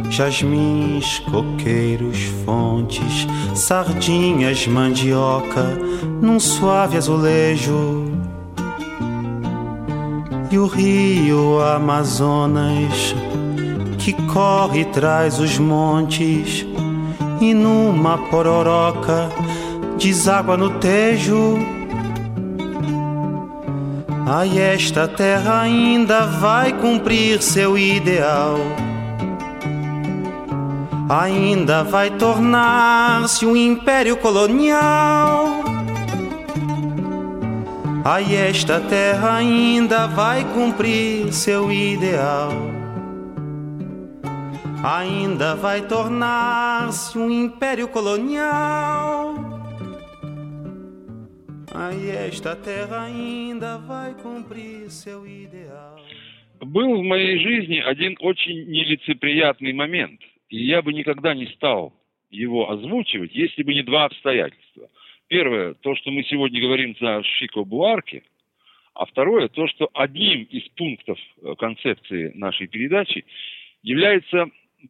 jasmins, 0.09 1.19
coqueiros, 1.19 2.17
fontes, 2.45 3.27
sardinhas, 3.53 4.67
mandioca, 4.67 5.77
num 6.21 6.39
suave 6.39 6.97
azulejo. 6.97 8.05
E 10.51 10.57
o 10.57 10.67
rio 10.67 11.59
Amazonas, 11.59 13.15
que 13.97 14.13
corre 14.33 14.81
e 14.81 14.85
traz 14.85 15.39
os 15.39 15.57
montes, 15.57 16.65
e 17.41 17.53
numa 17.53 18.17
pororoca 18.17 19.29
deságua 19.97 20.55
no 20.55 20.69
tejo. 20.79 21.57
Ai, 24.27 24.57
esta 24.57 25.07
terra 25.07 25.61
ainda 25.61 26.25
vai 26.25 26.73
cumprir 26.73 27.41
seu 27.41 27.77
ideal 27.77 28.57
Ainda 31.08 31.82
vai 31.82 32.10
tornar-se 32.10 33.44
um 33.44 33.56
império 33.56 34.16
colonial. 34.16 35.64
Ai, 38.04 38.34
esta 38.34 38.80
terra 38.80 39.36
ainda 39.36 40.06
vai 40.06 40.44
cumprir 40.54 41.32
seu 41.32 41.70
ideal. 41.70 42.52
Ainda 44.82 45.54
vai 45.56 45.82
tornar-se 45.82 47.18
um 47.18 47.30
império 47.30 47.88
colonial. 47.88 49.34
Ai, 51.74 52.10
esta 52.10 52.56
terra 52.56 53.02
ainda 53.02 53.78
vai 53.78 54.14
cumprir 54.14 54.90
seu 54.90 55.26
ideal. 55.26 55.96
Был 56.64 57.02
в 57.02 57.04
моей 57.04 57.38
жизни 57.38 57.78
один 57.78 58.16
очень 58.20 58.66
нелицеприятный 58.68 59.72
момент, 59.72 60.20
и 60.49 60.57
я 60.57 60.81
бы 60.81 60.93
никогда 60.93 61.33
не 61.33 61.47
стал 61.47 61.93
его 62.29 62.69
озвучивать, 62.69 63.33
если 63.33 63.63
бы 63.63 63.73
не 63.73 63.83
два 63.83 64.05
обстоятельства. 64.05 64.89
Первое, 65.27 65.73
то, 65.75 65.95
что 65.95 66.11
мы 66.11 66.23
сегодня 66.23 66.61
говорим 66.61 66.95
за 66.99 67.23
Шико 67.23 67.63
Буарке, 67.63 68.23
а 68.93 69.05
второе, 69.05 69.47
то, 69.49 69.67
что 69.67 69.89
одним 69.93 70.43
из 70.43 70.67
пунктов 70.69 71.19
э, 71.41 71.55
концепции 71.57 72.31
нашей 72.35 72.67
передачи 72.67 73.25
является 73.83 74.47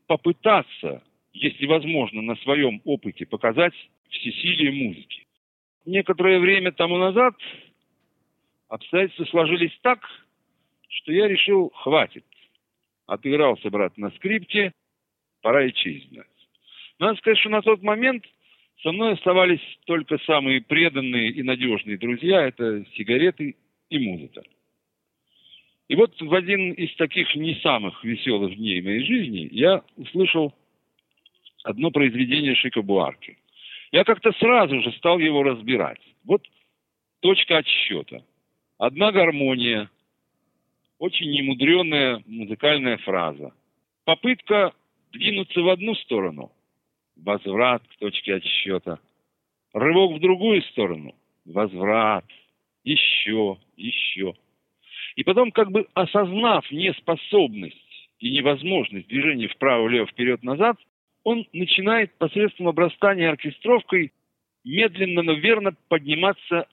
попытаться, 0.08 1.04
если 1.34 1.66
возможно, 1.66 2.22
на 2.22 2.36
своем 2.38 2.82
опыте 2.86 3.26
показать 3.26 3.74
всесилие 4.10 4.72
музыки. 4.72 5.26
Некоторое 5.86 6.40
время 6.40 6.72
тому 6.72 6.98
назад 6.98 7.36
обстоятельства 8.68 9.26
сложились 9.26 9.78
так, 9.82 10.00
что 10.90 11.12
я 11.12 11.28
решил, 11.28 11.72
хватит. 11.76 12.26
Отыгрался, 13.08 13.70
брат, 13.70 13.98
на 13.98 14.10
скрипке, 14.12 14.72
пора 15.46 15.64
и 15.66 15.74
честь 15.74 16.10
знать. 16.10 16.26
Надо 16.98 17.20
сказать, 17.20 17.38
что 17.38 17.50
на 17.50 17.62
тот 17.62 17.84
момент 17.84 18.26
со 18.82 18.92
мной 18.92 19.14
оставались 19.14 19.62
только 19.86 20.18
самые 20.26 20.60
преданные 20.60 21.30
и 21.30 21.44
надежные 21.44 22.00
друзья, 22.00 22.48
это 22.48 22.84
сигареты 22.96 23.56
и 23.92 24.00
музыка. 24.00 24.42
И 25.88 25.96
вот 25.96 26.20
в 26.20 26.34
один 26.34 26.72
из 26.72 26.96
таких 26.96 27.36
не 27.36 27.54
самых 27.62 28.04
веселых 28.04 28.56
дней 28.56 28.82
моей 28.82 29.06
жизни 29.06 29.48
я 29.52 29.84
услышал 29.98 30.52
одно 31.64 31.92
произведение 31.92 32.56
Шика 32.56 32.82
Буарки. 32.82 33.38
Я 33.92 34.04
как-то 34.04 34.32
сразу 34.40 34.82
же 34.82 34.92
стал 34.94 35.20
его 35.20 35.44
разбирать. 35.44 36.02
Вот 36.24 36.42
точка 37.20 37.58
отсчета. 37.58 38.26
Одна 38.80 39.12
гармония, 39.12 39.92
очень 40.98 41.30
немудренная 41.30 42.24
музыкальная 42.26 42.98
фраза. 42.98 43.54
Попытка 44.06 44.74
двинуться 45.12 45.62
в 45.62 45.70
одну 45.70 45.96
сторону, 45.96 46.52
возврат 47.16 47.84
к 47.88 47.98
точке 47.98 48.36
отсчета. 48.36 49.00
Рывок 49.74 50.18
в 50.18 50.20
другую 50.20 50.62
сторону, 50.64 51.16
возврат, 51.46 52.26
еще, 52.84 53.58
еще. 53.76 54.34
И 55.16 55.24
потом, 55.24 55.52
как 55.52 55.72
бы 55.72 55.88
осознав 55.94 56.70
неспособность 56.72 58.10
и 58.20 58.32
невозможность 58.32 59.08
движения 59.08 59.48
вправо, 59.48 59.84
влево, 59.84 60.08
вперед, 60.08 60.44
назад, 60.44 60.78
он 61.24 61.48
начинает 61.54 62.16
посредством 62.18 62.68
обрастания 62.68 63.30
оркестровкой 63.30 64.14
медленно, 64.64 65.24
но 65.24 65.34
верно 65.34 65.76
подниматься 65.90 66.68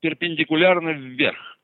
перпендикулярно 0.00 0.90
вверх. 0.90 1.55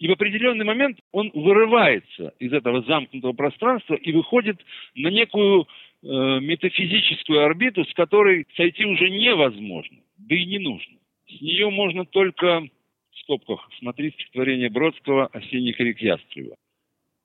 И 0.00 0.08
в 0.08 0.12
определенный 0.12 0.64
момент 0.64 0.98
он 1.12 1.30
вырывается 1.34 2.32
из 2.38 2.52
этого 2.54 2.82
замкнутого 2.82 3.34
пространства 3.34 3.94
и 3.94 4.12
выходит 4.12 4.58
на 4.94 5.08
некую 5.08 5.68
э, 6.02 6.06
метафизическую 6.40 7.44
орбиту, 7.44 7.84
с 7.84 7.92
которой 7.92 8.46
сойти 8.56 8.86
уже 8.86 9.10
невозможно, 9.10 9.98
да 10.16 10.34
и 10.34 10.46
не 10.46 10.58
нужно. 10.58 10.96
С 11.28 11.40
нее 11.42 11.68
можно 11.68 12.06
только, 12.06 12.62
в 12.62 13.18
скобках, 13.20 13.68
смотреть 13.78 14.14
стихотворение 14.14 14.70
Бродского 14.70 15.26
«Осенних 15.26 15.78
рек 15.78 16.00
Ястрева». 16.00 16.56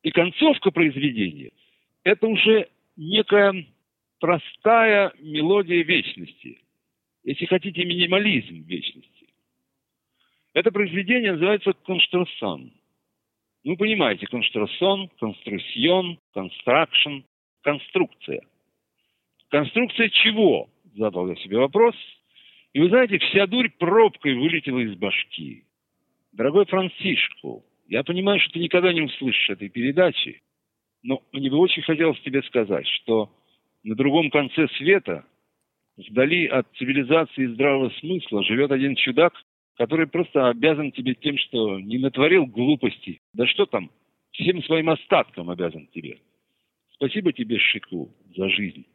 И 0.04 0.12
концовка 0.12 0.70
произведения– 0.70 1.52
это 2.04 2.28
уже 2.28 2.68
некая 2.98 3.66
простая 4.20 5.14
мелодия 5.22 5.82
вечности. 5.82 6.60
Если 7.24 7.46
хотите, 7.46 7.86
минимализм 7.86 8.64
вечности. 8.64 9.15
Это 10.56 10.72
произведение 10.72 11.34
называется 11.34 11.74
«Конструксон». 11.86 12.72
Ну, 13.66 13.72
вы 13.72 13.78
понимаете, 13.78 14.26
конструксон, 14.26 15.10
конструсьон, 15.20 16.18
констракшн, 16.34 17.24
конструкция. 17.62 18.42
Конструкция 19.50 20.08
чего? 20.10 20.70
Задал 20.96 21.28
я 21.28 21.36
себе 21.36 21.58
вопрос. 21.58 21.96
И 22.72 22.80
вы 22.80 22.88
знаете, 22.88 23.18
вся 23.18 23.48
дурь 23.48 23.70
пробкой 23.70 24.36
вылетела 24.36 24.80
из 24.80 24.96
башки. 24.96 25.66
Дорогой 26.32 26.66
Францишку, 26.68 27.66
я 27.90 28.04
понимаю, 28.04 28.40
что 28.40 28.54
ты 28.54 28.60
никогда 28.60 28.94
не 28.94 29.02
услышишь 29.02 29.50
этой 29.50 29.68
передачи, 29.68 30.42
но 31.04 31.22
мне 31.34 31.50
бы 31.50 31.58
очень 31.58 31.82
хотелось 31.82 32.22
тебе 32.22 32.42
сказать, 32.44 32.88
что 32.88 33.30
на 33.84 33.96
другом 33.96 34.30
конце 34.30 34.70
света, 34.78 35.26
вдали 35.98 36.48
от 36.48 36.66
цивилизации 36.78 37.44
и 37.44 37.48
здравого 37.48 37.90
смысла, 38.00 38.42
живет 38.44 38.72
один 38.72 38.96
чудак, 38.96 39.34
который 39.78 40.08
просто 40.08 40.50
обязан 40.50 40.92
тебе 40.92 41.16
тем, 41.16 41.38
что 41.38 41.80
не 41.80 41.98
натворил 41.98 42.46
глупостей. 42.46 43.22
Да 43.34 43.46
что 43.48 43.66
там, 43.66 43.92
всем 44.32 44.64
своим 44.64 44.90
остатком 44.90 45.50
обязан 45.50 45.88
тебе. 45.94 46.20
Спасибо 46.94 47.34
тебе, 47.34 47.60
Шику, 47.60 48.10
за 48.36 48.50
жизнь. 48.50 48.86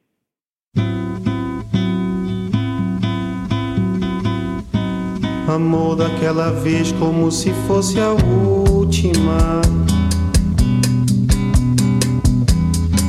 Amor 5.50 5.96
daquela 5.96 6.52
vez 6.52 6.92
como 6.92 7.28
se 7.28 7.50
fosse 7.66 7.98
a 7.98 8.12
última. 8.12 9.60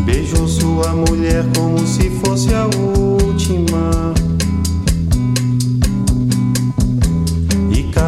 Beijou 0.04 0.48
sua 0.48 0.92
mulher 0.96 1.44
como 1.56 1.78
se 1.86 2.10
fosse 2.20 2.52
a 2.56 2.66
última. 2.66 4.31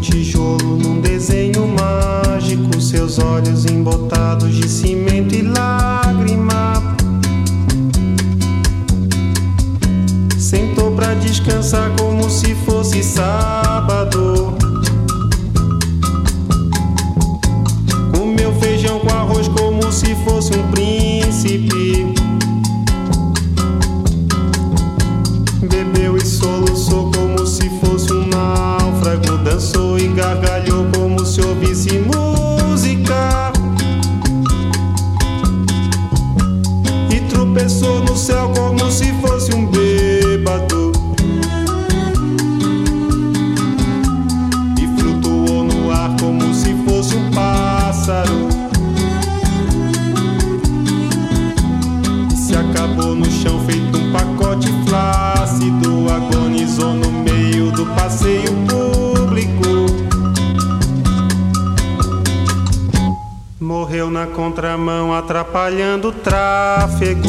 Tijolo 0.00 0.76
num 0.76 1.00
desenho 1.00 1.66
mágico. 1.66 2.80
Seus 2.80 3.18
olhos 3.18 3.66
embotados 3.66 4.54
de 4.54 4.68
cimento 4.68 5.34
e 5.34 5.42
lágrima. 5.42 6.96
Sentou 10.38 10.92
pra 10.92 11.14
descansar 11.14 11.92
como 11.98 12.30
se 12.30 12.54
fosse 12.54 13.02
sábado. 13.02 14.54
Comeu 18.16 18.52
feijão 18.60 19.00
com 19.00 19.10
arroz 19.10 19.48
como 19.48 19.92
se 19.92 20.14
fosse 20.24 20.56
um 20.56 20.57
passeio 58.18 58.52
público. 58.66 59.86
Morreu 63.60 64.10
na 64.10 64.26
contramão, 64.26 65.14
atrapalhando 65.14 66.08
o 66.08 66.12
tráfego. 66.12 67.28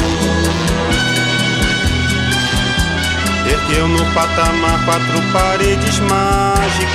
Ergueu 3.71 3.87
no 3.87 4.05
patamar 4.13 4.83
quatro 4.83 5.21
paredes 5.31 5.99
mágicas. 5.99 6.91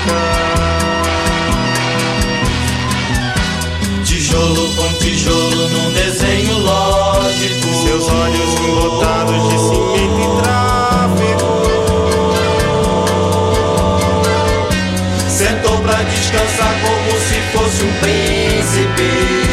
Tijolo 4.05 4.75
com 4.75 4.93
tijolo 4.99 5.69
num 5.71 5.91
desenho 5.93 6.59
lógico. 6.59 7.75
Seus 7.83 8.07
olhos 8.09 8.61
embotados 8.61 9.49
de 9.49 9.59
cimento 9.59 10.21
e 10.21 10.27
tráfego. 10.43 11.49
Sentou 15.31 15.79
pra 15.79 16.03
descansar 16.03 16.75
como 16.83 17.11
se 17.21 17.41
fosse 17.53 17.85
um 17.85 17.93
príncipe. 18.01 19.47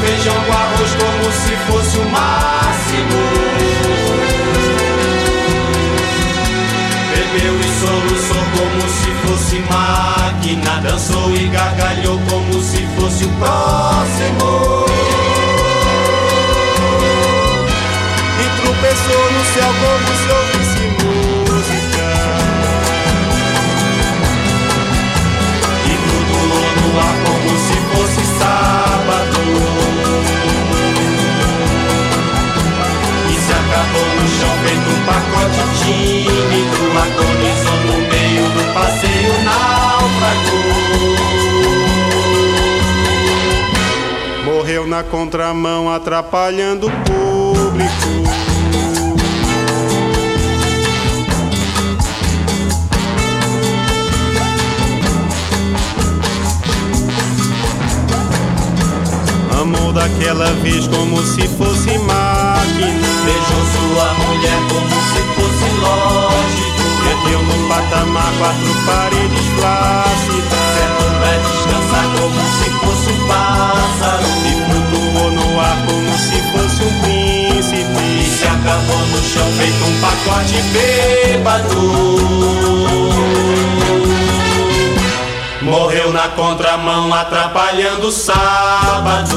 Feijão 0.00 0.34
com 0.44 0.52
arroz 0.52 0.90
como 0.94 1.32
se 1.32 1.56
fosse 1.66 1.98
o 1.98 2.04
máximo. 2.10 3.29
Soluçou 7.80 8.44
como 8.56 8.82
se 8.88 9.10
fosse 9.26 9.58
máquina. 9.70 10.80
Dançou 10.82 11.34
e 11.34 11.48
gargalhou 11.48 12.20
como 12.28 12.62
se 12.62 12.86
fosse 12.96 13.24
o 13.24 13.28
próximo. 13.38 14.84
E 18.38 18.46
tropeçou 18.60 19.32
no 19.32 19.44
céu 19.54 19.72
como 19.80 20.10
se 20.16 20.19
na 45.00 45.04
contramão, 45.04 45.90
atrapalhando 45.90 46.86
o 46.86 46.90
público. 46.90 47.90
Amou 59.58 59.92
daquela 59.92 60.52
vez 60.62 60.86
como 60.88 61.22
se 61.22 61.48
fosse 61.48 61.98
máquina. 61.98 63.08
Beijou 63.24 63.64
sua 63.72 64.12
mulher 64.14 64.60
como 64.68 64.96
se 65.12 65.20
fosse 65.34 65.68
lógico 65.80 66.80
Ergueu 67.10 67.42
no 67.42 67.68
patamar 67.68 68.32
quatro 68.38 68.74
paredes 68.86 69.46
flácidas. 69.56 70.60
Sentou 70.76 71.10
pra 71.18 71.32
descansar 71.38 72.06
como 72.18 72.40
se 72.58 72.69
fosse 72.80 73.10
um 73.10 73.26
pássaro. 73.26 74.24
E 74.46 74.52
flutuou 74.64 75.30
no 75.32 75.60
ar 75.60 75.76
como 75.86 76.12
se 76.18 76.42
fosse 76.52 76.82
um 76.82 77.00
E 77.00 77.00
príncipe. 77.00 78.30
se 78.38 78.46
acabou 78.46 79.06
no 79.06 79.22
chão 79.22 79.46
feito 79.58 79.84
um 79.84 80.00
pacote 80.00 80.62
bêbado. 80.72 81.80
Morreu 85.62 86.12
na 86.12 86.28
contramão 86.28 87.12
atrapalhando 87.14 88.08
o 88.08 88.12
sábado 88.12 89.36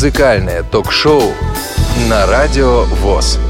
Музыкальное 0.00 0.62
ток-шоу 0.62 1.22
на 2.08 2.24
Радио 2.30 2.84
ВОЗ. 3.02 3.40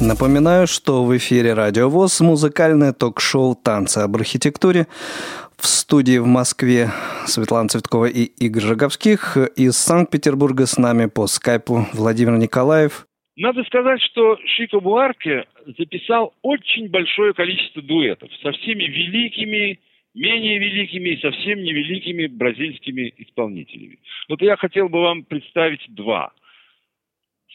Напоминаю, 0.00 0.66
что 0.66 1.04
в 1.04 1.16
эфире 1.16 1.54
Радио 1.54 1.88
ВОЗ 1.88 2.22
музыкальное 2.22 2.92
ток-шоу 2.92 3.54
«Танцы 3.54 3.98
об 3.98 4.16
архитектуре». 4.16 4.88
В 5.56 5.68
студии 5.68 6.18
в 6.18 6.26
Москве 6.26 6.90
Светлана 7.26 7.68
Цветкова 7.68 8.06
и 8.06 8.24
Игорь 8.24 8.64
Жаговских. 8.64 9.36
Из 9.54 9.76
Санкт-Петербурга 9.76 10.66
с 10.66 10.76
нами 10.76 11.06
по 11.06 11.28
скайпу 11.28 11.86
Владимир 11.92 12.36
Николаев. 12.36 13.06
Надо 13.36 13.62
сказать, 13.62 14.00
что 14.10 14.38
Шико 14.44 14.80
Буарке 14.80 15.44
записал 15.78 16.34
очень 16.42 16.90
большое 16.90 17.32
количество 17.32 17.80
дуэтов 17.80 18.28
со 18.42 18.50
всеми 18.50 18.82
великими, 18.82 19.78
менее 20.14 20.58
великими 20.58 21.10
и 21.10 21.20
совсем 21.20 21.62
невеликими 21.62 22.26
бразильскими 22.26 23.12
исполнителями. 23.18 23.98
Вот 24.28 24.42
я 24.42 24.56
хотел 24.56 24.88
бы 24.88 25.00
вам 25.00 25.24
представить 25.24 25.82
два. 25.88 26.32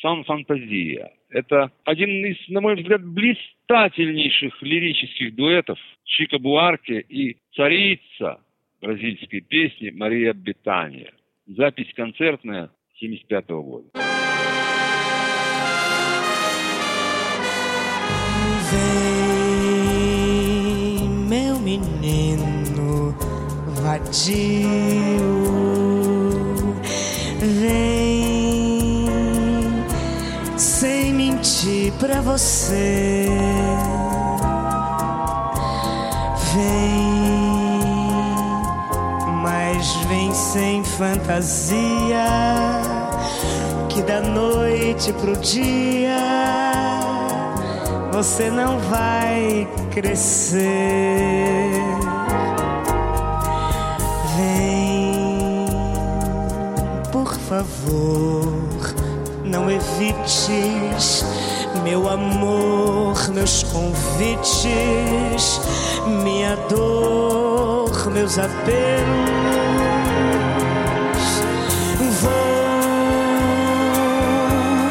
«Сан 0.01 0.23
Фантазия». 0.25 1.11
Это 1.29 1.71
один 1.83 2.25
из, 2.25 2.37
на 2.49 2.61
мой 2.61 2.75
взгляд, 2.75 3.03
блистательнейших 3.03 4.61
лирических 4.61 5.35
дуэтов 5.35 5.79
Чика 6.03 6.37
Буарке 6.37 6.99
и 6.99 7.37
царица 7.55 8.39
бразильской 8.81 9.41
песни 9.41 9.89
Мария 9.89 10.33
Бетания. 10.33 11.13
Запись 11.47 11.91
концертная 11.95 12.69
75 12.99 13.49
года. 13.49 13.89
Meu 18.71 19.04
menino 21.79 23.15
vadio, 23.81 24.35
vem 27.39 29.05
sem 30.57 31.13
mentir 31.13 31.91
pra 31.93 32.21
você. 32.21 33.27
Vem, 36.53 37.11
mas 39.43 39.93
vem 40.07 40.33
sem 40.33 40.83
fantasia, 40.83 42.25
que 43.89 44.01
da 44.01 44.21
noite 44.21 45.11
pro 45.13 45.35
dia 45.37 46.15
você 48.11 48.49
não 48.49 48.79
vai 48.79 49.67
crescer. 49.91 51.64
Favor, 57.63 58.93
não 59.45 59.71
evites, 59.71 61.23
meu 61.83 62.09
amor, 62.09 63.29
meus 63.29 63.63
convites, 63.63 65.61
minha 66.21 66.57
dor, 66.69 68.11
meus 68.11 68.37
apelos. 68.37 68.55
Vou 72.21 72.33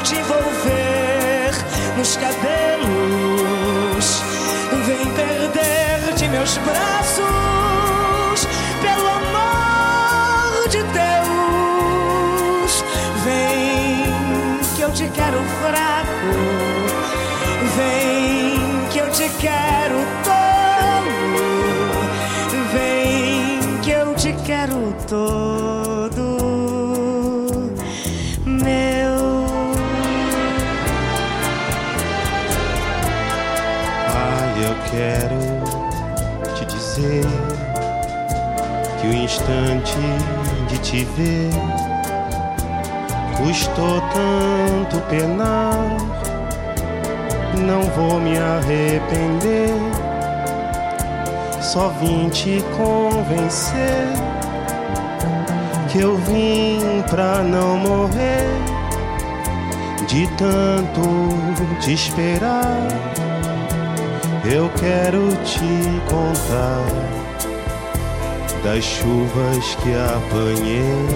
te 0.02 0.14
envolver 0.16 1.52
nos 1.98 2.16
cabelos. 2.16 2.44
Vem 4.86 5.04
perder-te 5.14 6.28
meus 6.28 6.56
braços, 6.58 6.93
te 19.16 19.28
quero 19.40 19.98
tolo. 20.24 21.14
Vem 22.72 23.78
que 23.80 23.90
eu 23.92 24.12
te 24.14 24.32
quero 24.44 24.92
todo. 25.08 26.36
Meu 28.44 29.44
Ai, 34.08 34.64
eu 34.64 34.74
quero 34.90 35.38
te 36.56 36.64
dizer 36.64 37.24
que 39.00 39.06
o 39.06 39.14
instante 39.14 39.96
de 40.68 40.78
te 40.78 41.04
ver 41.04 41.50
custou 43.36 44.00
tanto 44.12 45.00
penar. 45.08 46.23
Não 47.56 47.82
vou 47.82 48.20
me 48.20 48.36
arrepender, 48.36 49.74
só 51.60 51.88
vim 52.00 52.28
te 52.28 52.62
convencer 52.76 54.08
que 55.90 56.00
eu 56.00 56.16
vim 56.16 57.02
pra 57.08 57.42
não 57.42 57.78
morrer 57.78 58.48
de 60.08 60.26
tanto 60.36 61.00
te 61.80 61.94
esperar. 61.94 62.88
Eu 64.44 64.68
quero 64.78 65.28
te 65.44 66.00
contar 66.10 66.84
das 68.62 68.84
chuvas 68.84 69.76
que 69.82 69.94
apanhei, 69.94 71.06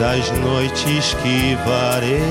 das 0.00 0.30
noites 0.38 1.14
que 1.22 1.54
varei, 1.66 2.22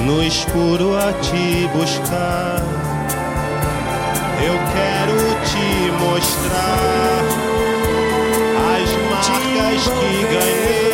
no 0.00 0.22
escuro 0.22 0.96
a 0.96 1.12
te 1.14 1.68
buscar. 1.74 2.62
Eu 4.42 4.54
quero 4.74 5.16
te 5.44 5.90
mostrar 6.04 7.22
as 8.74 8.90
marcas 9.10 9.82
que 9.98 10.12
ganhei 10.24 10.86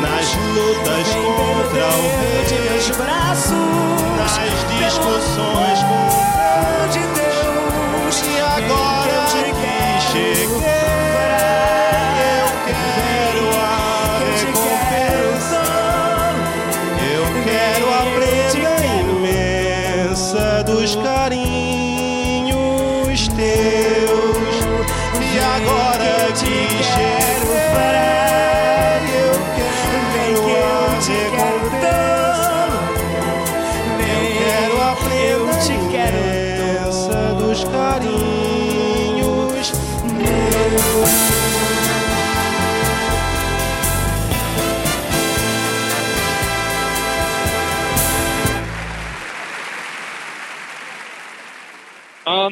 nas 0.00 0.28
lutas 0.54 1.08
contra 1.36 1.86
o 1.86 2.22
braços. 2.96 3.72
nas 4.18 4.60
discussões 4.78 5.78
com 5.82 7.21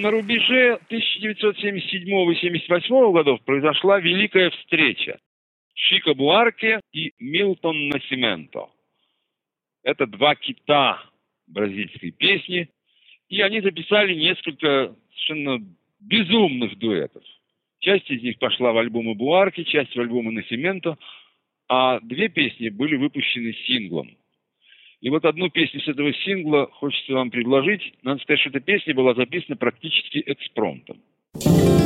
на 0.00 0.10
рубеже 0.10 0.74
1977 0.86 2.32
и 2.32 2.40
78 2.40 3.12
годов 3.12 3.40
произошла 3.44 4.00
великая 4.00 4.50
встреча 4.50 5.18
Шика 5.74 6.14
Буарке 6.14 6.80
и 6.92 7.12
Милтон 7.18 7.88
Насименто. 7.88 8.68
Это 9.82 10.06
два 10.06 10.34
кита 10.34 11.02
бразильской 11.46 12.10
песни, 12.10 12.68
и 13.28 13.40
они 13.40 13.60
записали 13.60 14.14
несколько 14.14 14.94
совершенно 15.10 15.64
безумных 16.00 16.78
дуэтов. 16.78 17.22
Часть 17.80 18.10
из 18.10 18.22
них 18.22 18.38
пошла 18.38 18.72
в 18.72 18.78
альбомы 18.78 19.14
Буарки, 19.14 19.64
часть 19.64 19.94
в 19.94 20.00
альбомы 20.00 20.32
Насименто, 20.32 20.98
а 21.68 22.00
две 22.00 22.28
песни 22.28 22.68
были 22.68 22.96
выпущены 22.96 23.54
синглом. 23.66 24.16
И 25.00 25.08
вот 25.08 25.24
одну 25.24 25.48
песню 25.48 25.80
с 25.80 25.88
этого 25.88 26.12
сингла 26.12 26.68
хочется 26.72 27.14
вам 27.14 27.30
предложить. 27.30 27.94
Надо 28.02 28.20
сказать, 28.20 28.40
что 28.40 28.50
эта 28.50 28.60
песня 28.60 28.94
была 28.94 29.14
записана 29.14 29.56
практически 29.56 30.22
экспромтом. 30.26 30.98
Hoje 31.34 31.79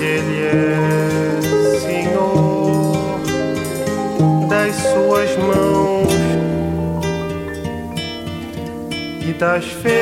ele 0.00 0.42
é 0.42 1.40
senhor 1.80 3.18
das 4.48 4.74
suas 4.76 5.36
mãos 5.36 6.12
e 9.20 9.32
das 9.32 9.64
ferramentas. 9.64 9.98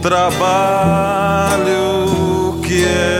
trabalho 0.00 1.60
que 2.62 2.84
é 2.84 3.19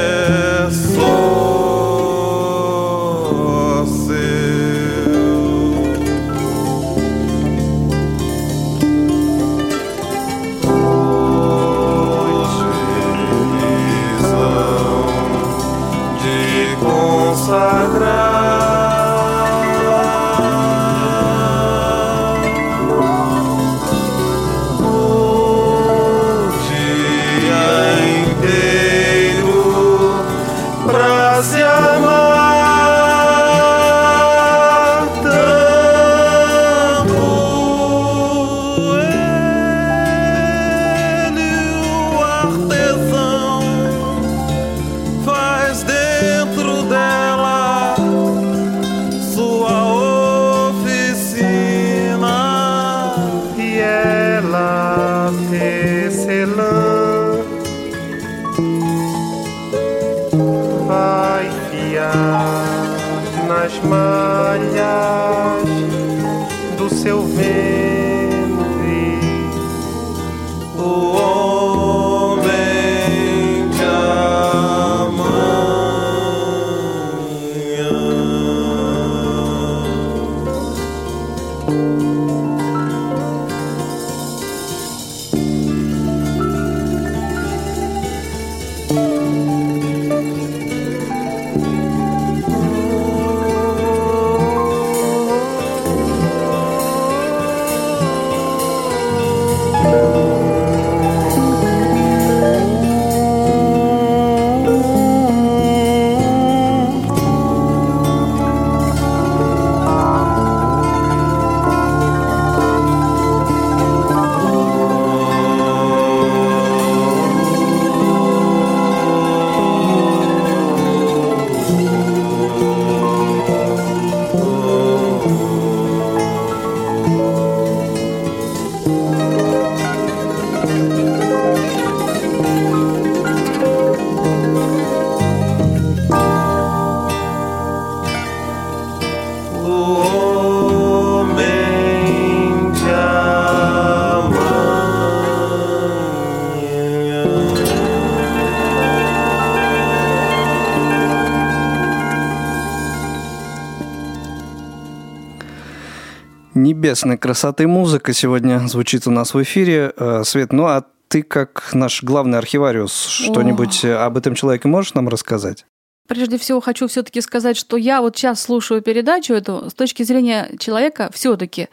Небесной 156.80 157.18
красоты 157.18 157.66
музыка 157.66 158.14
сегодня 158.14 158.66
звучит 158.66 159.06
у 159.06 159.10
нас 159.10 159.34
в 159.34 159.42
эфире. 159.42 159.92
Э, 159.98 160.22
Свет, 160.24 160.50
ну 160.50 160.64
а 160.64 160.86
ты 161.08 161.22
как 161.22 161.74
наш 161.74 162.02
главный 162.02 162.38
архивариус, 162.38 163.04
что-нибудь 163.04 163.84
э, 163.84 163.94
об 163.94 164.16
этом 164.16 164.34
человеке 164.34 164.66
можешь 164.66 164.94
нам 164.94 165.06
рассказать? 165.06 165.66
Прежде 166.08 166.38
всего 166.38 166.62
хочу 166.62 166.88
все-таки 166.88 167.20
сказать, 167.20 167.58
что 167.58 167.76
я 167.76 168.00
вот 168.00 168.16
сейчас 168.16 168.40
слушаю 168.40 168.80
передачу 168.80 169.34
эту 169.34 169.68
с 169.68 169.74
точки 169.74 170.04
зрения 170.04 170.56
человека 170.58 171.10
все-таки, 171.12 171.68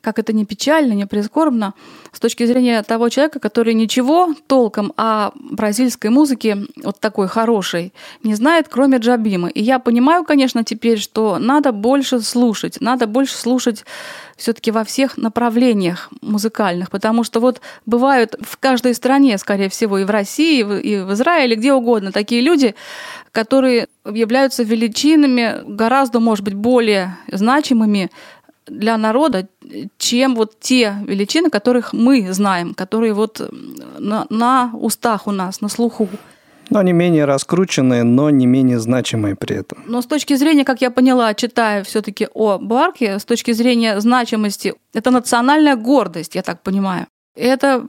как 0.00 0.18
это 0.18 0.32
не 0.32 0.44
печально, 0.44 0.92
не 0.92 1.06
прискорбно, 1.06 1.74
с 2.12 2.20
точки 2.20 2.46
зрения 2.46 2.82
того 2.82 3.08
человека, 3.08 3.38
который 3.38 3.74
ничего 3.74 4.34
толком 4.46 4.92
о 4.96 5.30
бразильской 5.34 6.10
музыке 6.10 6.66
вот 6.82 6.98
такой 7.00 7.28
хорошей 7.28 7.92
не 8.22 8.34
знает, 8.34 8.66
кроме 8.68 8.98
Джабимы. 8.98 9.50
И 9.50 9.62
я 9.62 9.78
понимаю, 9.78 10.24
конечно, 10.24 10.64
теперь, 10.64 10.98
что 10.98 11.38
надо 11.38 11.72
больше 11.72 12.20
слушать, 12.20 12.78
надо 12.80 13.06
больше 13.06 13.36
слушать 13.36 13.84
все-таки 14.36 14.70
во 14.70 14.84
всех 14.84 15.18
направлениях 15.18 16.08
музыкальных, 16.22 16.90
потому 16.90 17.24
что 17.24 17.40
вот 17.40 17.60
бывают 17.84 18.36
в 18.40 18.56
каждой 18.56 18.94
стране, 18.94 19.36
скорее 19.36 19.68
всего, 19.68 19.98
и 19.98 20.04
в 20.04 20.10
России, 20.10 20.60
и 20.60 21.00
в 21.02 21.12
Израиле, 21.12 21.56
где 21.56 21.74
угодно, 21.74 22.10
такие 22.10 22.40
люди, 22.40 22.74
которые 23.32 23.88
являются 24.06 24.62
величинами, 24.62 25.62
гораздо, 25.66 26.20
может 26.20 26.44
быть, 26.44 26.54
более 26.54 27.18
значимыми 27.30 28.10
для 28.70 28.96
народа, 28.96 29.48
чем 29.98 30.34
вот 30.34 30.58
те 30.60 30.96
величины, 31.06 31.50
которых 31.50 31.92
мы 31.92 32.32
знаем, 32.32 32.74
которые 32.74 33.12
вот 33.12 33.40
на, 33.98 34.26
на 34.30 34.70
устах 34.74 35.26
у 35.26 35.32
нас, 35.32 35.60
на 35.60 35.68
слуху. 35.68 36.08
Но 36.70 36.82
не 36.82 36.92
менее 36.92 37.24
раскрученные, 37.24 38.04
но 38.04 38.30
не 38.30 38.46
менее 38.46 38.78
значимые 38.78 39.34
при 39.34 39.56
этом. 39.56 39.82
Но 39.86 40.00
с 40.00 40.06
точки 40.06 40.36
зрения, 40.36 40.64
как 40.64 40.80
я 40.80 40.90
поняла, 40.90 41.34
читая 41.34 41.82
все-таки 41.82 42.28
о 42.32 42.58
Барке, 42.58 43.18
с 43.18 43.24
точки 43.24 43.52
зрения 43.52 44.00
значимости, 44.00 44.74
это 44.94 45.10
национальная 45.10 45.74
гордость, 45.74 46.36
я 46.36 46.42
так 46.42 46.62
понимаю. 46.62 47.06
Это 47.34 47.86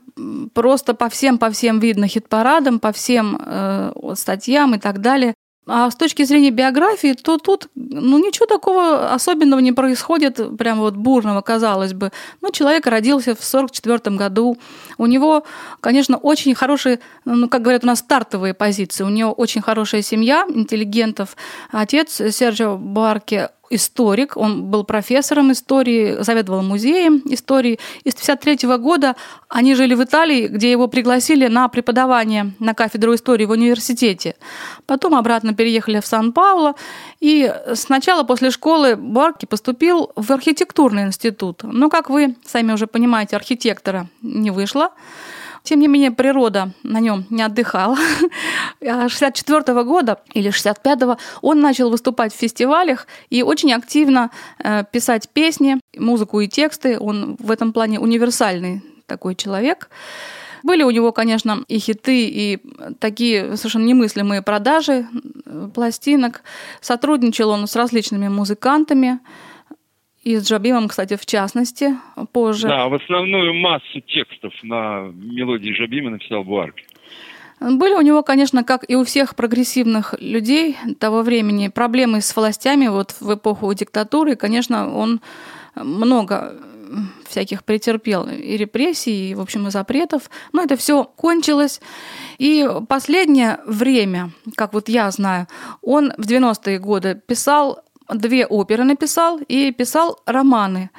просто 0.53 0.93
по 0.93 1.09
всем, 1.09 1.37
по 1.37 1.49
всем 1.51 1.79
видно 1.79 2.07
хит-парадам, 2.07 2.79
по 2.79 2.91
всем 2.91 3.39
э, 3.39 3.91
статьям 4.15 4.75
и 4.75 4.79
так 4.79 5.01
далее. 5.01 5.33
А 5.67 5.91
с 5.91 5.95
точки 5.95 6.23
зрения 6.23 6.49
биографии, 6.49 7.13
то 7.13 7.37
тут 7.37 7.67
ну, 7.75 8.17
ничего 8.17 8.47
такого 8.47 9.13
особенного 9.13 9.59
не 9.59 9.71
происходит, 9.71 10.57
прям 10.57 10.79
вот 10.79 10.95
бурного, 10.95 11.41
казалось 11.41 11.93
бы. 11.93 12.11
Ну, 12.41 12.51
человек 12.51 12.87
родился 12.87 13.35
в 13.35 13.39
1944 13.39 14.17
году. 14.17 14.57
У 14.97 15.05
него, 15.05 15.43
конечно, 15.79 16.17
очень 16.17 16.55
хорошие, 16.55 16.99
ну, 17.25 17.47
как 17.47 17.61
говорят 17.61 17.83
у 17.83 17.87
нас, 17.87 17.99
стартовые 17.99 18.55
позиции. 18.55 19.03
У 19.03 19.09
него 19.09 19.31
очень 19.33 19.61
хорошая 19.61 20.01
семья 20.01 20.45
интеллигентов. 20.49 21.37
Отец 21.71 22.15
Серджио 22.15 22.77
Барки 22.77 23.49
историк, 23.71 24.37
он 24.37 24.65
был 24.65 24.83
профессором 24.83 25.51
истории, 25.51 26.21
заведовал 26.21 26.61
музеем 26.61 27.21
истории. 27.25 27.79
И 28.03 28.11
с 28.11 28.13
1953 28.13 28.77
года 28.77 29.15
они 29.49 29.75
жили 29.75 29.95
в 29.95 30.03
Италии, 30.03 30.47
где 30.47 30.69
его 30.71 30.87
пригласили 30.87 31.47
на 31.47 31.67
преподавание 31.69 32.51
на 32.59 32.73
кафедру 32.73 33.15
истории 33.15 33.45
в 33.45 33.51
университете. 33.51 34.35
Потом 34.85 35.15
обратно 35.15 35.53
переехали 35.53 35.99
в 35.99 36.05
Сан-Пауло. 36.05 36.75
И 37.19 37.53
сначала 37.73 38.23
после 38.23 38.51
школы 38.51 38.95
Барки 38.95 39.45
поступил 39.45 40.11
в 40.15 40.31
архитектурный 40.31 41.03
институт. 41.03 41.63
Но, 41.63 41.89
как 41.89 42.09
вы 42.09 42.35
сами 42.45 42.73
уже 42.73 42.87
понимаете, 42.87 43.35
архитектора 43.35 44.07
не 44.21 44.51
вышло. 44.51 44.91
Тем 45.63 45.79
не 45.79 45.87
менее, 45.87 46.11
природа 46.11 46.71
на 46.83 46.99
нем 46.99 47.25
не 47.29 47.41
отдыхала. 47.41 47.97
А 48.83 49.09
64 49.09 49.83
года 49.83 50.21
или 50.33 50.49
65-го 50.49 51.17
он 51.41 51.61
начал 51.61 51.91
выступать 51.91 52.33
в 52.33 52.37
фестивалях 52.37 53.05
и 53.29 53.43
очень 53.43 53.71
активно 53.73 54.31
э, 54.57 54.83
писать 54.91 55.29
песни, 55.29 55.79
музыку 55.95 56.39
и 56.39 56.47
тексты. 56.47 56.97
Он 56.99 57.35
в 57.37 57.51
этом 57.51 57.73
плане 57.73 57.99
универсальный 57.99 58.81
такой 59.05 59.35
человек. 59.35 59.89
Были 60.63 60.83
у 60.83 60.91
него, 60.91 61.11
конечно, 61.11 61.63
и 61.67 61.79
хиты, 61.79 62.27
и 62.27 62.59
такие 62.99 63.55
совершенно 63.55 63.85
немыслимые 63.85 64.41
продажи 64.41 65.07
э, 65.45 65.69
пластинок. 65.73 66.41
Сотрудничал 66.81 67.49
он 67.49 67.67
с 67.67 67.75
различными 67.75 68.27
музыкантами. 68.27 69.19
И 70.23 70.37
с 70.37 70.47
Джабимом, 70.47 70.87
кстати, 70.87 71.15
в 71.15 71.25
частности, 71.25 71.95
позже. 72.31 72.67
Да, 72.67 72.87
в 72.87 72.93
основную 72.93 73.53
массу 73.55 74.01
текстов 74.01 74.53
на 74.61 75.11
мелодии 75.13 75.71
Джабима 75.71 76.11
написал 76.11 76.43
Буарки. 76.43 76.85
Были 77.59 77.93
у 77.93 78.01
него, 78.01 78.23
конечно, 78.23 78.63
как 78.63 78.89
и 78.89 78.95
у 78.95 79.03
всех 79.03 79.35
прогрессивных 79.35 80.15
людей 80.19 80.77
того 80.99 81.21
времени, 81.21 81.67
проблемы 81.67 82.21
с 82.21 82.35
властями 82.35 82.87
вот 82.87 83.15
в 83.19 83.35
эпоху 83.35 83.71
диктатуры. 83.73 84.35
конечно, 84.35 84.91
он 84.91 85.21
много 85.75 86.55
всяких 87.27 87.63
претерпел 87.63 88.27
и 88.27 88.57
репрессий, 88.57 89.31
и, 89.31 89.35
в 89.35 89.41
общем, 89.41 89.67
и 89.67 89.71
запретов. 89.71 90.29
Но 90.53 90.63
это 90.63 90.75
все 90.75 91.03
кончилось. 91.03 91.81
И 92.37 92.67
последнее 92.89 93.59
время, 93.65 94.31
как 94.55 94.73
вот 94.73 94.89
я 94.89 95.09
знаю, 95.11 95.47
он 95.81 96.13
в 96.17 96.27
90-е 96.27 96.79
годы 96.79 97.21
писал 97.25 97.83
две 98.09 98.45
оперы 98.45 98.83
написал 98.83 99.39
и 99.47 99.71
писал 99.71 100.19
романы, 100.25 100.89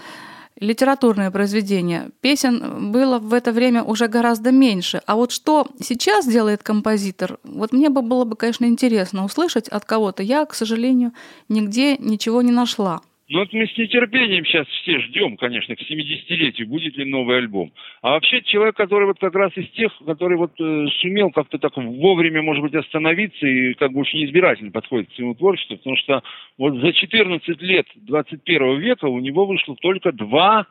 литературные 0.56 1.30
произведения. 1.30 2.10
Песен 2.20 2.92
было 2.92 3.18
в 3.18 3.34
это 3.34 3.52
время 3.52 3.82
уже 3.82 4.06
гораздо 4.08 4.52
меньше. 4.52 5.02
А 5.06 5.16
вот 5.16 5.32
что 5.32 5.66
сейчас 5.80 6.26
делает 6.26 6.62
композитор, 6.62 7.38
вот 7.42 7.72
мне 7.72 7.88
бы 7.88 8.02
было 8.02 8.24
бы, 8.24 8.36
конечно, 8.36 8.64
интересно 8.66 9.24
услышать 9.24 9.68
от 9.68 9.84
кого-то. 9.84 10.22
Я, 10.22 10.44
к 10.46 10.54
сожалению, 10.54 11.12
нигде 11.48 11.96
ничего 11.96 12.42
не 12.42 12.52
нашла. 12.52 13.00
Ну 13.32 13.38
вот 13.38 13.52
мы 13.54 13.66
с 13.66 13.78
нетерпением 13.78 14.44
сейчас 14.44 14.66
все 14.82 14.98
ждем, 14.98 15.38
конечно, 15.38 15.74
к 15.74 15.80
70-летию, 15.80 16.68
будет 16.68 16.98
ли 16.98 17.06
новый 17.06 17.38
альбом. 17.38 17.72
А 18.02 18.10
вообще 18.10 18.42
человек, 18.42 18.76
который 18.76 19.06
вот 19.06 19.18
как 19.18 19.34
раз 19.34 19.50
из 19.56 19.70
тех, 19.70 19.90
который 20.04 20.36
вот 20.36 20.52
э, 20.60 20.86
сумел 21.00 21.30
как-то 21.30 21.56
так 21.56 21.74
вовремя, 21.78 22.42
может 22.42 22.62
быть, 22.62 22.74
остановиться 22.74 23.46
и 23.46 23.72
как 23.72 23.92
бы 23.92 24.00
очень 24.00 24.22
избирательно 24.26 24.70
подходит 24.70 25.08
к 25.08 25.14
своему 25.14 25.34
творчеству, 25.34 25.78
потому 25.78 25.96
что 25.96 26.22
вот 26.58 26.74
за 26.74 26.92
14 26.92 27.62
лет 27.62 27.86
21 27.94 28.78
века 28.78 29.06
у 29.06 29.18
него 29.18 29.46
вышло 29.46 29.76
только 29.76 30.12
два 30.12 30.66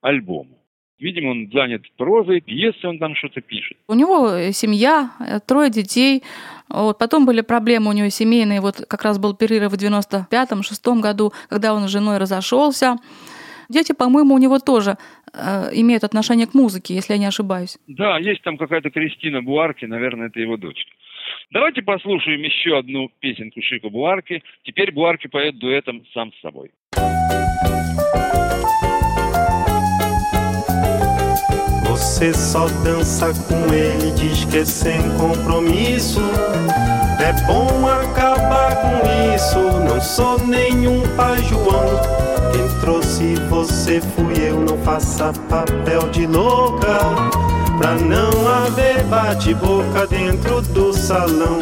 альбома. 0.00 0.54
Видимо, 0.98 1.30
он 1.30 1.50
занят 1.52 1.82
прозой, 1.96 2.40
пьесы 2.40 2.86
он 2.86 2.98
там 2.98 3.14
что-то 3.14 3.42
пишет. 3.42 3.76
У 3.86 3.94
него 3.94 4.30
э, 4.30 4.52
семья, 4.52 5.10
э, 5.20 5.40
трое 5.46 5.70
детей. 5.70 6.22
Вот. 6.70 6.98
Потом 6.98 7.26
были 7.26 7.42
проблемы 7.42 7.90
у 7.90 7.92
него 7.92 8.08
семейные. 8.08 8.62
Вот 8.62 8.76
как 8.88 9.02
раз 9.02 9.18
был 9.18 9.34
перерыв 9.34 9.72
в 9.72 9.76
95-6 9.76 11.00
году, 11.00 11.32
когда 11.50 11.74
он 11.74 11.86
с 11.86 11.90
женой 11.90 12.16
разошелся. 12.16 12.96
Дети, 13.68 13.92
по-моему, 13.92 14.34
у 14.34 14.38
него 14.38 14.58
тоже 14.58 14.96
э, 15.34 15.70
имеют 15.74 16.04
отношение 16.04 16.46
к 16.46 16.54
музыке, 16.54 16.94
если 16.94 17.12
я 17.12 17.18
не 17.18 17.26
ошибаюсь. 17.26 17.76
Да, 17.86 18.18
есть 18.18 18.42
там 18.42 18.56
какая-то 18.56 18.90
Кристина 18.90 19.42
Буарки, 19.42 19.84
наверное, 19.84 20.28
это 20.28 20.40
его 20.40 20.56
дочка. 20.56 20.90
Давайте 21.50 21.82
послушаем 21.82 22.42
еще 22.42 22.78
одну 22.78 23.10
песенку 23.20 23.60
Шика 23.60 23.90
Буарки. 23.90 24.42
Теперь 24.62 24.92
Буарки 24.92 25.26
поет 25.26 25.58
дуэтом 25.58 26.04
сам 26.14 26.32
с 26.32 26.40
собой. 26.40 26.70
Você 32.16 32.32
só 32.32 32.66
dança 32.82 33.30
com 33.46 33.74
ele, 33.74 34.10
diz 34.12 34.46
que 34.46 34.60
é 34.60 34.64
sem 34.64 35.02
compromisso. 35.18 36.22
É 37.20 37.30
bom 37.44 37.86
acabar 37.86 38.74
com 38.76 39.34
isso. 39.34 39.58
Não 39.86 40.00
sou 40.00 40.38
nenhum 40.38 41.02
pai 41.14 41.36
João. 41.44 42.00
Quem 42.52 42.66
trouxe 42.80 43.34
você 43.50 44.00
fui 44.00 44.48
eu. 44.48 44.60
Não 44.60 44.78
faça 44.78 45.30
papel 45.50 46.08
de 46.10 46.26
louca. 46.26 47.00
Pra 47.76 47.94
não 47.96 48.48
haver 48.48 49.04
bate-boca 49.04 50.06
dentro 50.06 50.62
do 50.62 50.94
salão. 50.94 51.58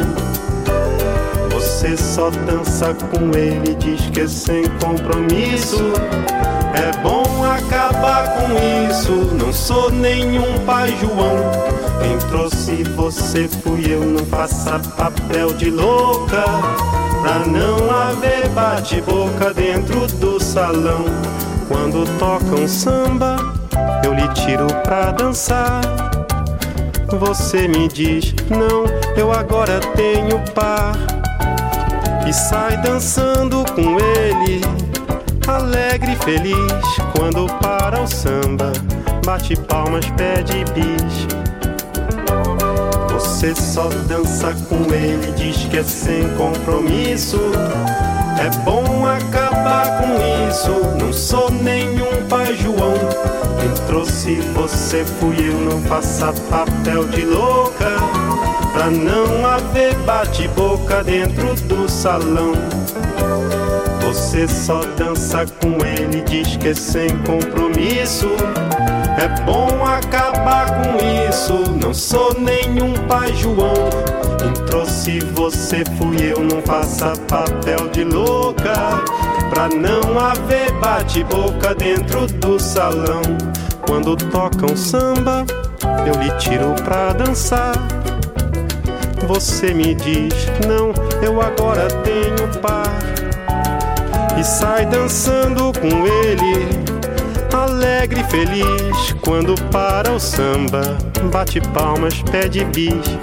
Você 1.51 1.97
só 1.97 2.29
dança 2.29 2.95
com 3.11 3.37
ele, 3.37 3.75
diz 3.75 4.09
que 4.09 4.21
é 4.21 4.27
sem 4.29 4.63
compromisso. 4.79 5.83
É 6.73 6.97
bom 7.03 7.14
acabar 7.95 8.29
com 8.35 8.89
isso. 8.89 9.11
Não 9.11 9.53
sou 9.53 9.89
nenhum 9.89 10.59
pai 10.65 10.95
João. 10.99 11.37
Quem 12.01 12.17
trouxe 12.29 12.83
você 12.95 13.47
fui 13.47 13.85
eu. 13.89 14.01
Não 14.01 14.25
faça 14.25 14.79
papel 14.97 15.53
de 15.53 15.69
louca. 15.69 16.43
Pra 17.21 17.39
não 17.39 17.89
haver 17.89 18.49
bate-boca 18.49 19.53
dentro 19.53 20.05
do 20.07 20.41
salão. 20.41 21.05
Quando 21.67 22.05
tocam 22.19 22.67
samba, 22.67 23.37
eu 24.03 24.13
lhe 24.13 24.27
tiro 24.33 24.67
pra 24.83 25.11
dançar. 25.11 25.81
Você 27.07 27.67
me 27.67 27.87
diz, 27.87 28.35
não, 28.49 28.85
eu 29.15 29.31
agora 29.31 29.79
tenho 29.95 30.39
par. 30.53 30.93
E 32.27 32.33
sai 32.33 32.77
dançando 32.77 33.63
com 33.73 33.97
ele 33.99 34.74
alegre 35.65 36.13
e 36.13 36.23
feliz 36.23 36.63
quando 37.17 37.47
para 37.59 37.99
o 37.99 38.07
samba, 38.07 38.71
bate 39.25 39.55
palmas, 39.55 40.05
pede 40.11 40.63
bis. 40.73 41.27
Você 43.11 43.55
só 43.55 43.89
dança 44.07 44.53
com 44.69 44.93
ele, 44.93 45.31
diz 45.35 45.65
que 45.65 45.77
é 45.77 45.83
sem 45.83 46.29
compromisso. 46.35 47.39
É 48.39 48.49
bom 48.63 49.05
acabar 49.07 50.01
com 50.01 50.49
isso, 50.49 50.71
não 50.99 51.11
sou 51.11 51.49
nenhum 51.49 52.27
pai 52.29 52.55
João. 52.55 52.93
Quem 53.59 53.87
trouxe 53.87 54.35
você 54.53 55.03
fui 55.03 55.35
eu, 55.39 55.59
não 55.61 55.81
faça 55.83 56.31
papel 56.49 57.07
de 57.07 57.25
louca. 57.25 57.95
Pra 58.71 58.91
não 58.91 59.45
haver 59.45 59.95
bate-boca 59.99 61.03
dentro 61.03 61.55
do 61.61 61.89
salão. 61.89 62.53
Você 64.05 64.47
só 64.47 64.81
dança 64.95 65.45
com 65.59 65.83
ele, 65.83 66.21
diz 66.21 66.55
que 66.57 66.75
sem 66.75 67.09
compromisso. 67.23 68.29
É 69.17 69.27
bom 69.43 69.83
acabar 69.83 70.67
com 70.75 70.97
isso. 71.27 71.53
Não 71.81 71.91
sou 71.91 72.33
nenhum 72.39 72.93
pai 73.07 73.33
João. 73.33 73.89
Entrou 74.47 74.85
se 74.85 75.19
você 75.33 75.83
fui 75.97 76.31
eu, 76.31 76.43
não 76.43 76.61
faça 76.61 77.13
papel 77.27 77.89
de 77.91 78.03
louca. 78.03 78.73
Pra 79.49 79.69
não 79.69 80.19
haver 80.19 80.71
bate-boca 80.73 81.73
dentro 81.73 82.27
do 82.27 82.59
salão. 82.59 83.23
Quando 83.87 84.15
tocam 84.15 84.77
samba, 84.77 85.45
eu 86.05 86.21
lhe 86.21 86.29
tiro 86.37 86.75
pra 86.83 87.11
dançar. 87.13 87.73
Você 89.27 89.73
me 89.73 89.95
diz, 89.95 90.33
não, 90.67 90.93
eu 91.23 91.41
agora 91.41 91.87
tenho 92.03 92.47
par. 92.61 93.14
E 94.37 94.43
sai 94.43 94.85
dançando 94.85 95.71
com 95.79 96.05
ele, 96.05 96.67
alegre 97.53 98.21
e 98.21 98.23
feliz. 98.25 99.13
Quando 99.21 99.55
para 99.71 100.11
o 100.11 100.19
samba, 100.19 100.97
bate 101.31 101.61
palmas, 101.61 102.21
pede 102.23 102.63
bis. 102.65 103.17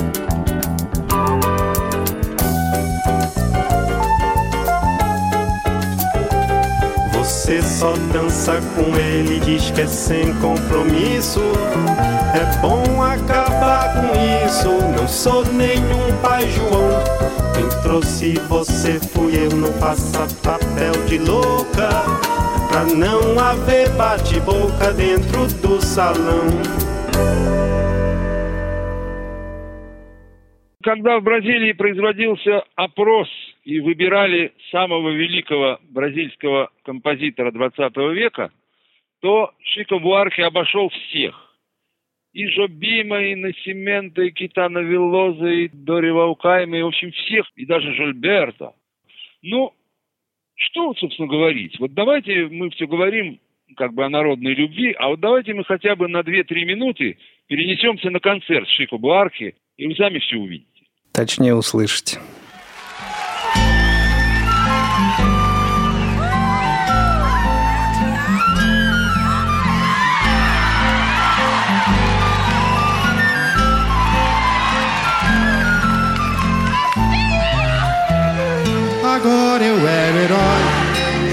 só 7.81 7.93
dança 8.13 8.59
com 8.75 8.95
ele, 8.97 9.39
diz 9.39 9.71
que 9.71 9.81
é 9.81 9.87
sem 9.87 10.33
compromisso. 10.35 11.41
É 12.33 12.61
bom 12.61 13.01
acabar 13.01 13.93
com 13.93 14.45
isso. 14.45 14.69
Não 14.95 15.07
sou 15.07 15.45
nenhum 15.53 16.15
pai 16.21 16.47
João. 16.49 16.89
Quem 17.53 17.81
trouxe 17.81 18.33
você 18.47 18.99
fui 18.99 19.35
eu, 19.35 19.49
não 19.55 19.71
faça 19.73 20.27
papel 20.43 20.91
de 21.07 21.17
louca. 21.17 21.89
Pra 22.69 22.83
não 22.83 23.39
haver 23.39 23.89
bate-boca 23.91 24.93
dentro 24.93 25.47
do 25.61 25.81
salão. 25.81 26.47
Когда 30.83 31.19
в 31.19 31.23
Бразилии 31.23 31.73
производился 31.73 32.63
опрос 32.77 33.27
и 33.64 33.80
выбирали 33.80 34.52
самого 34.70 35.10
великого 35.10 35.78
бразильского 35.82 36.70
композитора 36.84 37.52
20 37.52 37.96
века, 38.14 38.50
то 39.20 39.52
Шико 39.62 39.98
Буархе 39.98 40.44
обошел 40.44 40.88
всех. 40.88 41.48
И 42.32 42.46
Жобима, 42.48 43.22
и 43.22 43.34
Насимента, 43.34 44.22
и 44.22 44.30
Китана 44.30 44.78
Виллоза, 44.78 45.46
и 45.46 45.68
Дори 45.68 46.10
Ваукайма, 46.10 46.78
и, 46.78 46.82
в 46.82 46.86
общем, 46.86 47.12
всех, 47.12 47.46
и 47.56 47.66
даже 47.66 47.94
Жильберта. 47.94 48.72
Ну, 49.42 49.74
что, 50.54 50.94
собственно, 50.94 51.28
говорить? 51.28 51.78
Вот 51.78 51.92
давайте 51.92 52.46
мы 52.46 52.70
все 52.70 52.86
говорим 52.86 53.38
как 53.76 53.94
бы 53.94 54.04
о 54.04 54.08
народной 54.08 54.54
любви, 54.54 54.94
а 54.98 55.08
вот 55.08 55.20
давайте 55.20 55.54
мы 55.54 55.64
хотя 55.64 55.94
бы 55.94 56.08
на 56.08 56.20
2-3 56.20 56.64
минуты 56.64 57.18
перенесемся 57.46 58.10
на 58.10 58.18
концерт 58.18 58.68
Шико 58.68 58.98
Буархи, 58.98 59.54
и 59.76 59.86
вы 59.86 59.94
сами 59.94 60.18
все 60.18 60.36
увидите. 60.36 60.86
Точнее 61.12 61.54
услышите. 61.54 62.18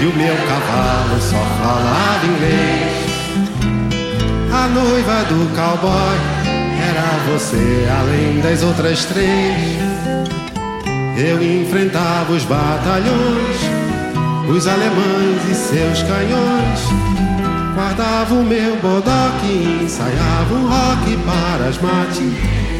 E 0.00 0.06
o 0.06 0.16
meu 0.16 0.34
cavalo 0.34 1.20
só 1.20 1.44
falava 1.62 2.26
inglês. 2.26 3.00
A 4.52 4.66
noiva 4.68 5.24
do 5.24 5.54
cowboy 5.54 6.16
era 6.88 7.30
você, 7.30 7.86
além 8.00 8.40
das 8.40 8.62
outras 8.62 9.04
três. 9.04 9.78
Eu 11.18 11.42
enfrentava 11.42 12.32
os 12.32 12.44
batalhões, 12.44 13.58
os 14.48 14.66
alemães 14.66 15.44
e 15.50 15.54
seus 15.54 16.02
canhões. 16.02 16.80
Guardava 17.74 18.34
o 18.34 18.42
meu 18.42 18.76
bodoque 18.76 19.82
ensaiava 19.84 20.54
um 20.54 20.66
rock 20.66 21.16
para 21.26 21.68
as 21.68 21.78
matinês. 21.78 22.79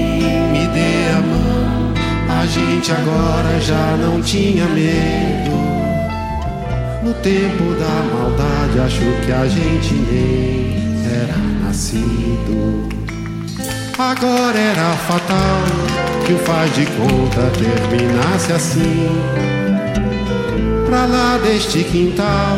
gente 2.51 2.91
agora 2.91 3.61
já 3.61 3.95
não 3.97 4.21
tinha 4.21 4.65
medo. 4.65 5.51
No 7.01 7.13
tempo 7.13 7.63
da 7.79 8.03
maldade, 8.13 8.79
acho 8.79 9.25
que 9.25 9.31
a 9.31 9.47
gente 9.47 9.93
nem 9.93 10.75
era 11.05 11.37
nascido. 11.65 12.89
Agora 13.97 14.57
era 14.57 14.91
fatal 15.07 15.61
que 16.25 16.33
o 16.33 16.37
faz 16.39 16.75
de 16.75 16.85
conta 16.87 17.49
terminasse 17.57 18.51
assim. 18.51 19.09
Pra 20.87 21.05
lá 21.05 21.39
deste 21.41 21.83
quintal 21.85 22.57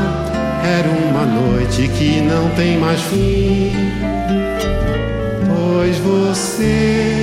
era 0.64 0.90
uma 0.90 1.24
noite 1.24 1.88
que 1.90 2.20
não 2.22 2.50
tem 2.56 2.80
mais 2.80 3.00
fim. 3.02 3.72
Pois 5.48 5.98
você 6.00 7.23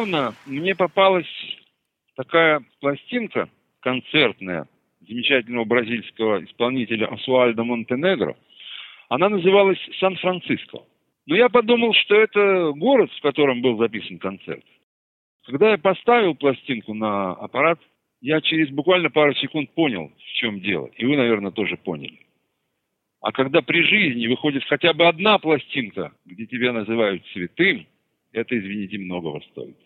Недавно 0.00 0.34
мне 0.46 0.74
попалась 0.74 1.26
такая 2.16 2.62
пластинка 2.80 3.50
концертная 3.80 4.66
замечательного 5.06 5.66
бразильского 5.66 6.42
исполнителя 6.42 7.06
Асуальдо 7.12 7.64
Монтенегро. 7.64 8.34
Она 9.10 9.28
называлась 9.28 9.78
Сан-Франциско. 9.98 10.78
Но 11.26 11.36
я 11.36 11.50
подумал, 11.50 11.92
что 11.92 12.14
это 12.14 12.72
город, 12.72 13.10
в 13.12 13.20
котором 13.20 13.60
был 13.60 13.76
записан 13.76 14.18
концерт. 14.18 14.64
Когда 15.44 15.72
я 15.72 15.78
поставил 15.78 16.34
пластинку 16.34 16.94
на 16.94 17.32
аппарат, 17.32 17.78
я 18.22 18.40
через 18.40 18.70
буквально 18.70 19.10
пару 19.10 19.34
секунд 19.34 19.70
понял, 19.74 20.10
в 20.16 20.32
чем 20.38 20.60
дело. 20.60 20.86
И 20.96 21.04
вы, 21.04 21.18
наверное, 21.18 21.50
тоже 21.50 21.76
поняли. 21.76 22.20
А 23.20 23.32
когда 23.32 23.60
при 23.60 23.82
жизни 23.82 24.28
выходит 24.28 24.64
хотя 24.64 24.94
бы 24.94 25.06
одна 25.06 25.38
пластинка, 25.38 26.12
где 26.24 26.46
тебя 26.46 26.72
называют 26.72 27.22
святым, 27.34 27.86
это, 28.31 28.57
извините, 28.57 28.97
многого 28.97 29.41
стоит. 29.51 29.77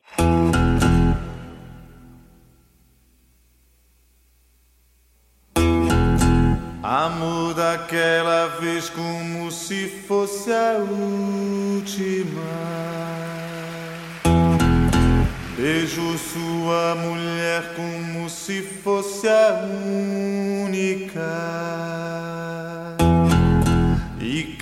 Amor 6.82 7.54
daquela 7.54 8.48
vez 8.60 8.90
como 8.90 9.52
se 9.52 9.88
fosse 10.08 10.50
a 10.52 10.80
última. 10.80 12.42
Beijo 15.56 16.18
sua 16.18 16.96
mulher 16.96 17.76
como 17.76 18.28
se 18.28 18.64
fosse 18.64 19.28
a 19.28 19.68
única. 20.66 21.30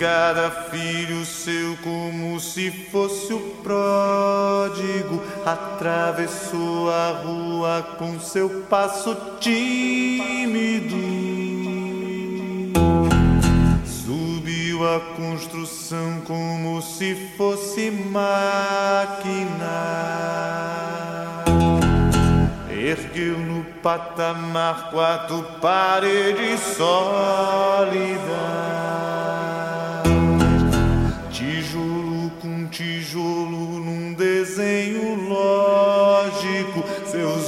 Cada 0.02 0.50
filho 0.50 1.24
seu 1.24 1.76
como 1.76 2.40
se 2.40 2.72
fosse 2.90 3.32
o 3.32 3.38
pródigo. 3.62 5.22
Atravessou 5.46 6.90
a 6.90 7.22
rua 7.22 7.86
com 7.96 8.18
seu 8.18 8.50
passo 8.68 9.16
tímido. 9.38 10.96
Subiu 13.86 14.84
a 14.84 14.98
construção 15.14 16.20
como 16.26 16.82
se 16.82 17.14
fosse 17.36 17.92
máquina. 17.92 18.24
Ergueu 22.68 23.38
no 23.38 23.62
patamar 23.80 24.90
quatro 24.90 25.44
paredes 25.60 26.58
sólidas. 26.76 28.32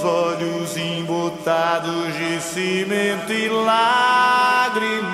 Olhos 0.05 0.77
embotados 0.77 2.15
de 2.15 2.41
cimento 2.41 3.33
e 3.33 3.49
lágrimas. 3.49 5.05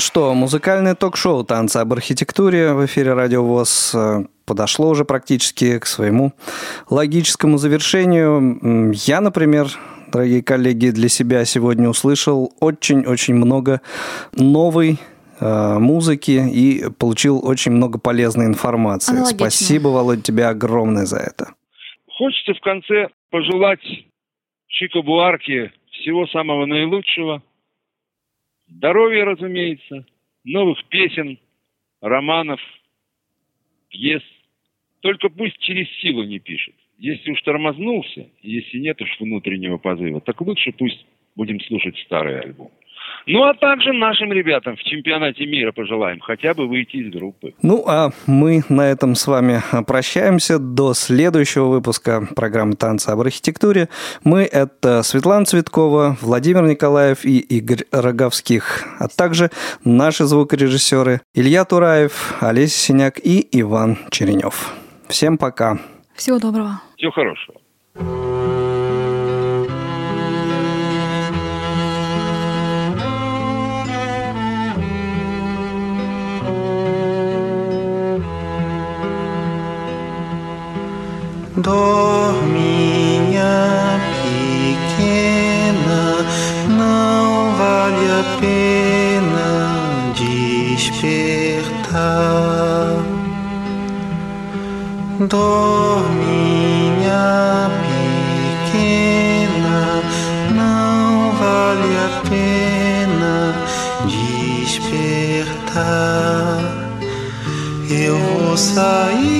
Что, 0.00 0.34
музыкальное 0.34 0.94
ток-шоу 0.94 1.44
«Танцы 1.44 1.76
об 1.76 1.92
архитектуре» 1.92 2.72
в 2.72 2.84
эфире 2.86 3.12
«Радио 3.12 3.44
ВОЗ» 3.44 3.92
э, 3.94 4.24
подошло 4.46 4.88
уже 4.88 5.04
практически 5.04 5.78
к 5.78 5.86
своему 5.86 6.32
логическому 6.88 7.58
завершению. 7.58 8.92
Я, 9.06 9.20
например, 9.20 9.68
дорогие 10.12 10.42
коллеги, 10.42 10.90
для 10.90 11.08
себя 11.08 11.44
сегодня 11.44 11.88
услышал 11.88 12.52
очень-очень 12.60 13.34
много 13.34 13.80
новой 14.32 14.98
э, 15.40 15.78
музыки 15.78 16.42
и 16.52 16.90
получил 16.98 17.40
очень 17.46 17.72
много 17.72 17.98
полезной 17.98 18.46
информации. 18.46 19.12
Аналогично. 19.12 19.38
Спасибо, 19.38 19.88
Володь, 19.88 20.22
тебе 20.22 20.46
огромное 20.46 21.06
за 21.06 21.18
это. 21.18 21.54
Хочется 22.18 22.54
в 22.54 22.60
конце 22.60 23.08
пожелать 23.30 23.80
Чико 24.68 25.02
Буарке 25.02 25.72
всего 25.92 26.26
самого 26.26 26.66
наилучшего. 26.66 27.42
Здоровья, 28.70 29.24
разумеется, 29.24 30.06
новых 30.44 30.84
песен, 30.88 31.38
романов, 32.00 32.60
пьес. 33.88 34.22
Только 35.00 35.28
пусть 35.28 35.58
через 35.58 35.88
силу 36.00 36.22
не 36.22 36.38
пишет. 36.38 36.74
Если 36.98 37.32
уж 37.32 37.42
тормознулся, 37.42 38.28
если 38.42 38.78
нет 38.78 39.00
уж 39.02 39.18
внутреннего 39.18 39.78
позыва, 39.78 40.20
так 40.20 40.40
лучше 40.40 40.72
пусть 40.72 41.04
будем 41.34 41.60
слушать 41.60 41.98
старый 42.04 42.40
альбом. 42.40 42.70
Ну 43.26 43.44
а 43.44 43.54
также 43.54 43.92
нашим 43.92 44.32
ребятам 44.32 44.76
в 44.76 44.82
чемпионате 44.82 45.46
мира 45.46 45.72
пожелаем 45.72 46.20
хотя 46.20 46.54
бы 46.54 46.66
выйти 46.66 46.96
из 46.96 47.12
группы. 47.12 47.54
Ну, 47.62 47.84
а 47.86 48.10
мы 48.26 48.62
на 48.68 48.90
этом 48.90 49.14
с 49.14 49.26
вами 49.26 49.62
прощаемся 49.86 50.58
до 50.58 50.94
следующего 50.94 51.66
выпуска 51.68 52.26
программы 52.34 52.74
«Танцы 52.74 53.10
об 53.10 53.20
архитектуре». 53.20 53.88
Мы— 54.24 54.42
это 54.52 55.02
Светлана 55.02 55.44
Цветкова, 55.44 56.16
Владимир 56.20 56.62
Николаев 56.62 57.24
и 57.24 57.38
Игорь 57.38 57.84
Роговских, 57.92 58.84
а 58.98 59.08
также 59.08 59.50
наши 59.84 60.24
звукорежиссеры 60.24 61.20
Илья 61.34 61.64
Тураев, 61.64 62.36
Олеся 62.40 62.78
Синяк 62.78 63.18
и 63.18 63.46
Иван 63.52 63.98
Черенев. 64.10 64.74
Всем 65.08 65.38
пока. 65.38 65.78
Всего 66.14 66.38
доброго. 66.38 66.80
Всего 66.96 67.12
хорошего. 67.12 68.29
Dorminha 81.62 83.44
pequena, 84.96 86.02
não 86.68 87.52
vale 87.54 88.06
a 88.18 88.24
pena 88.40 89.50
despertar. 90.74 91.20
Dorminha 95.28 96.48
pequena, 98.62 99.80
não 100.54 101.32
vale 101.32 101.92
a 101.98 102.08
pena 102.30 103.36
despertar. 104.64 104.98
Eu 107.90 108.16
vou 108.18 108.56
sair 108.56 109.39